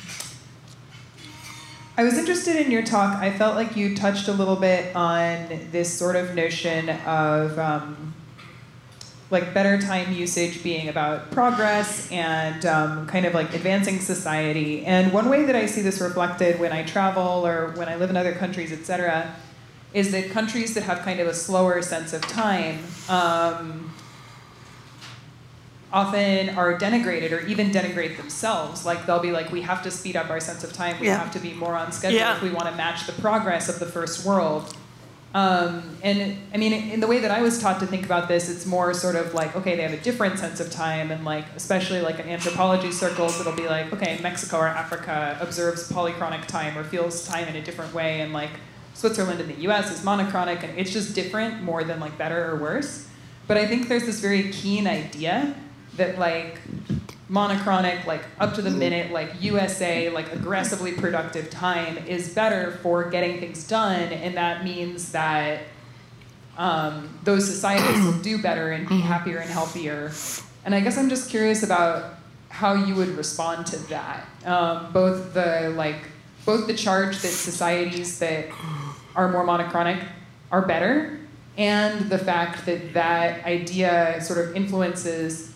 [1.99, 3.19] I was interested in your talk.
[3.19, 8.15] I felt like you touched a little bit on this sort of notion of um,
[9.29, 14.87] like better time usage being about progress and um, kind of like advancing society.
[14.87, 18.09] And one way that I see this reflected when I travel or when I live
[18.09, 19.37] in other countries, et cetera,
[19.95, 22.79] is that countries that have kind of a slower sense of time
[23.09, 23.93] um,
[25.93, 28.87] often are denigrated or even denigrate themselves.
[28.87, 30.99] Like they'll be like, we have to speed up our sense of time.
[30.99, 31.19] We yeah.
[31.19, 32.37] have to be more on schedule yeah.
[32.37, 34.75] if we want to match the progress of the first world.
[35.35, 38.51] Um, and I mean, in the way that I was taught to think about this,
[38.51, 41.47] it's more sort of like, okay, they have a different sense of time, and like,
[41.57, 46.77] especially like in anthropology circles, it'll be like, okay, Mexico or Africa observes polychronic time
[46.77, 48.51] or feels time in a different way, and like,
[48.95, 52.57] Switzerland and the US is monochronic, and it's just different more than like better or
[52.57, 53.09] worse.
[53.47, 55.55] But I think there's this very keen idea
[55.97, 56.61] that like
[57.29, 63.09] monochronic, like up to the minute, like USA, like aggressively productive time is better for
[63.11, 65.63] getting things done, and that means that
[66.59, 70.13] um, those societies will do better and be happier and healthier.
[70.65, 72.15] And I guess I'm just curious about
[72.51, 74.27] how you would respond to that.
[74.45, 75.97] Um, both the like,
[76.45, 78.49] both the charge that societies that
[79.15, 80.03] are more monochronic
[80.51, 81.19] are better,
[81.57, 85.53] and the fact that that idea sort of influences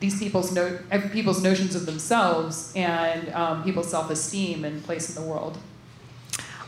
[0.00, 0.78] these people's no,
[1.12, 5.58] people's notions of themselves and um, people's self-esteem and place in the world.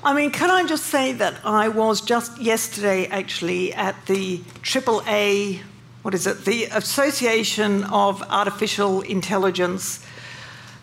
[0.02, 5.60] I mean, can I just say that I was just yesterday actually at the AAA,
[6.02, 10.04] what is it, the Association of Artificial Intelligence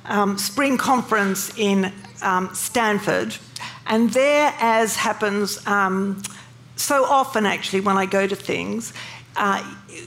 [0.06, 3.36] um, spring conference in um, Stanford,
[3.90, 6.22] and there, as happens um,
[6.76, 8.94] so often actually when I go to things,
[9.38, 9.64] uh,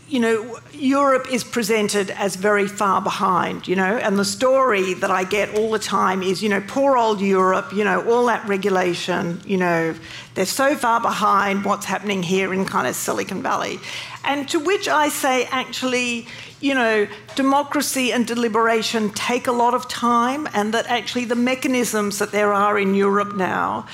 [0.08, 5.10] you know, Europe is presented as very far behind, you know, and the story that
[5.10, 8.46] I get all the time is, you know, poor old Europe, you know, all that
[8.46, 9.94] regulation, you know,
[10.34, 13.78] they're so far behind what's happening here in kind of Silicon Valley.
[14.24, 16.26] And to which I say, actually,
[16.60, 17.06] you know,
[17.36, 22.52] democracy and deliberation take a lot of time, and that actually the mechanisms that there
[22.52, 23.86] are in Europe now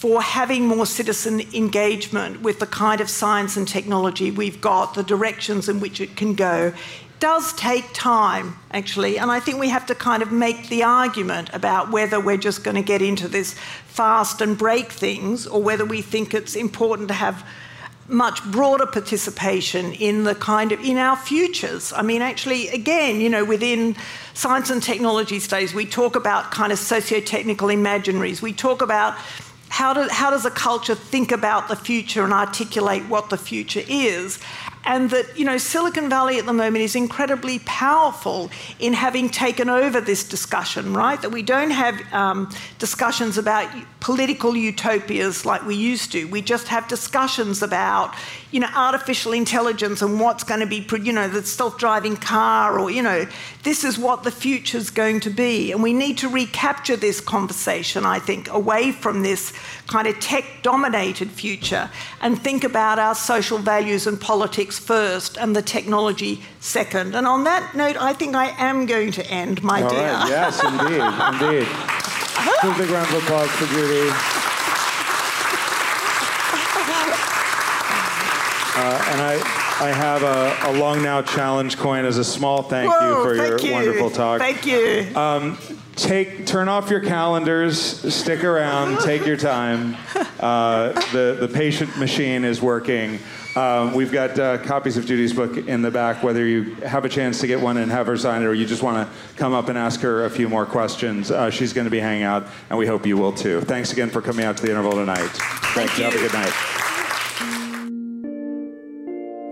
[0.00, 5.02] for having more citizen engagement with the kind of science and technology we've got, the
[5.02, 6.72] directions in which it can go,
[7.18, 9.18] does take time, actually.
[9.18, 12.64] And I think we have to kind of make the argument about whether we're just
[12.64, 13.52] going to get into this
[13.88, 17.46] fast and break things or whether we think it's important to have
[18.08, 21.92] much broader participation in the kind of in our futures.
[21.92, 23.96] I mean, actually, again, you know, within
[24.32, 28.40] science and technology studies, we talk about kind of socio-technical imaginaries.
[28.40, 29.14] We talk about
[29.70, 33.82] how, do, how does a culture think about the future and articulate what the future
[33.88, 34.38] is?
[34.84, 39.68] and that you know Silicon Valley at the moment is incredibly powerful in having taken
[39.68, 41.20] over this discussion, right?
[41.20, 43.68] That we don't have um, discussions about
[44.00, 46.24] political utopias like we used to.
[46.24, 48.14] We just have discussions about
[48.50, 52.90] you know artificial intelligence and what's going to be you know the self-driving car or
[52.90, 53.26] you know
[53.62, 58.06] this is what the future's going to be, and we need to recapture this conversation.
[58.06, 59.52] I think away from this
[59.86, 61.90] kind of tech-dominated future
[62.22, 67.14] and think about our social values and politics first and the technology second.
[67.14, 70.12] And on that note, I think I am going to end, my All dear.
[70.12, 70.28] Right.
[70.28, 71.02] Yes, indeed,
[71.34, 72.20] indeed.
[72.78, 73.89] Big round of applause for Judy.
[78.72, 79.34] Uh, and I,
[79.80, 83.34] I have a, a, long now challenge coin as a small thank Whoa, you for
[83.34, 83.72] your you.
[83.72, 84.40] wonderful talk.
[84.40, 85.08] Thank you.
[85.16, 85.58] Um,
[85.96, 87.80] take turn off your calendars,
[88.14, 89.96] stick around, take your time.
[90.38, 93.18] Uh, the the patient machine is working.
[93.56, 97.08] Um, we've got uh, copies of Judy's book in the back, whether you have a
[97.08, 99.52] chance to get one and have her sign it or you just want to come
[99.52, 101.32] up and ask her a few more questions.
[101.32, 103.60] Uh, she's going to be hanging out, and we hope you will too.
[103.62, 105.30] Thanks again for coming out to the interval tonight.
[105.74, 106.04] Thank You.
[106.04, 106.52] Have a good night.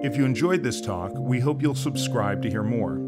[0.04, 2.98] If you enjoyed this talk, we hope you'll subscribe to hear more.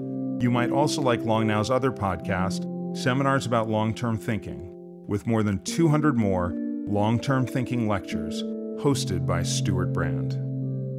[0.41, 2.67] You might also like Long Now's other podcast,
[2.97, 6.53] Seminars about Long Term Thinking, with more than 200 more
[6.89, 8.43] long term thinking lectures
[8.83, 10.50] hosted by Stewart Brand.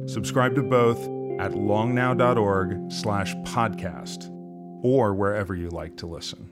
[0.06, 1.00] Subscribe to both
[1.40, 4.28] at longnow.org slash podcast
[4.82, 6.51] or wherever you like to listen.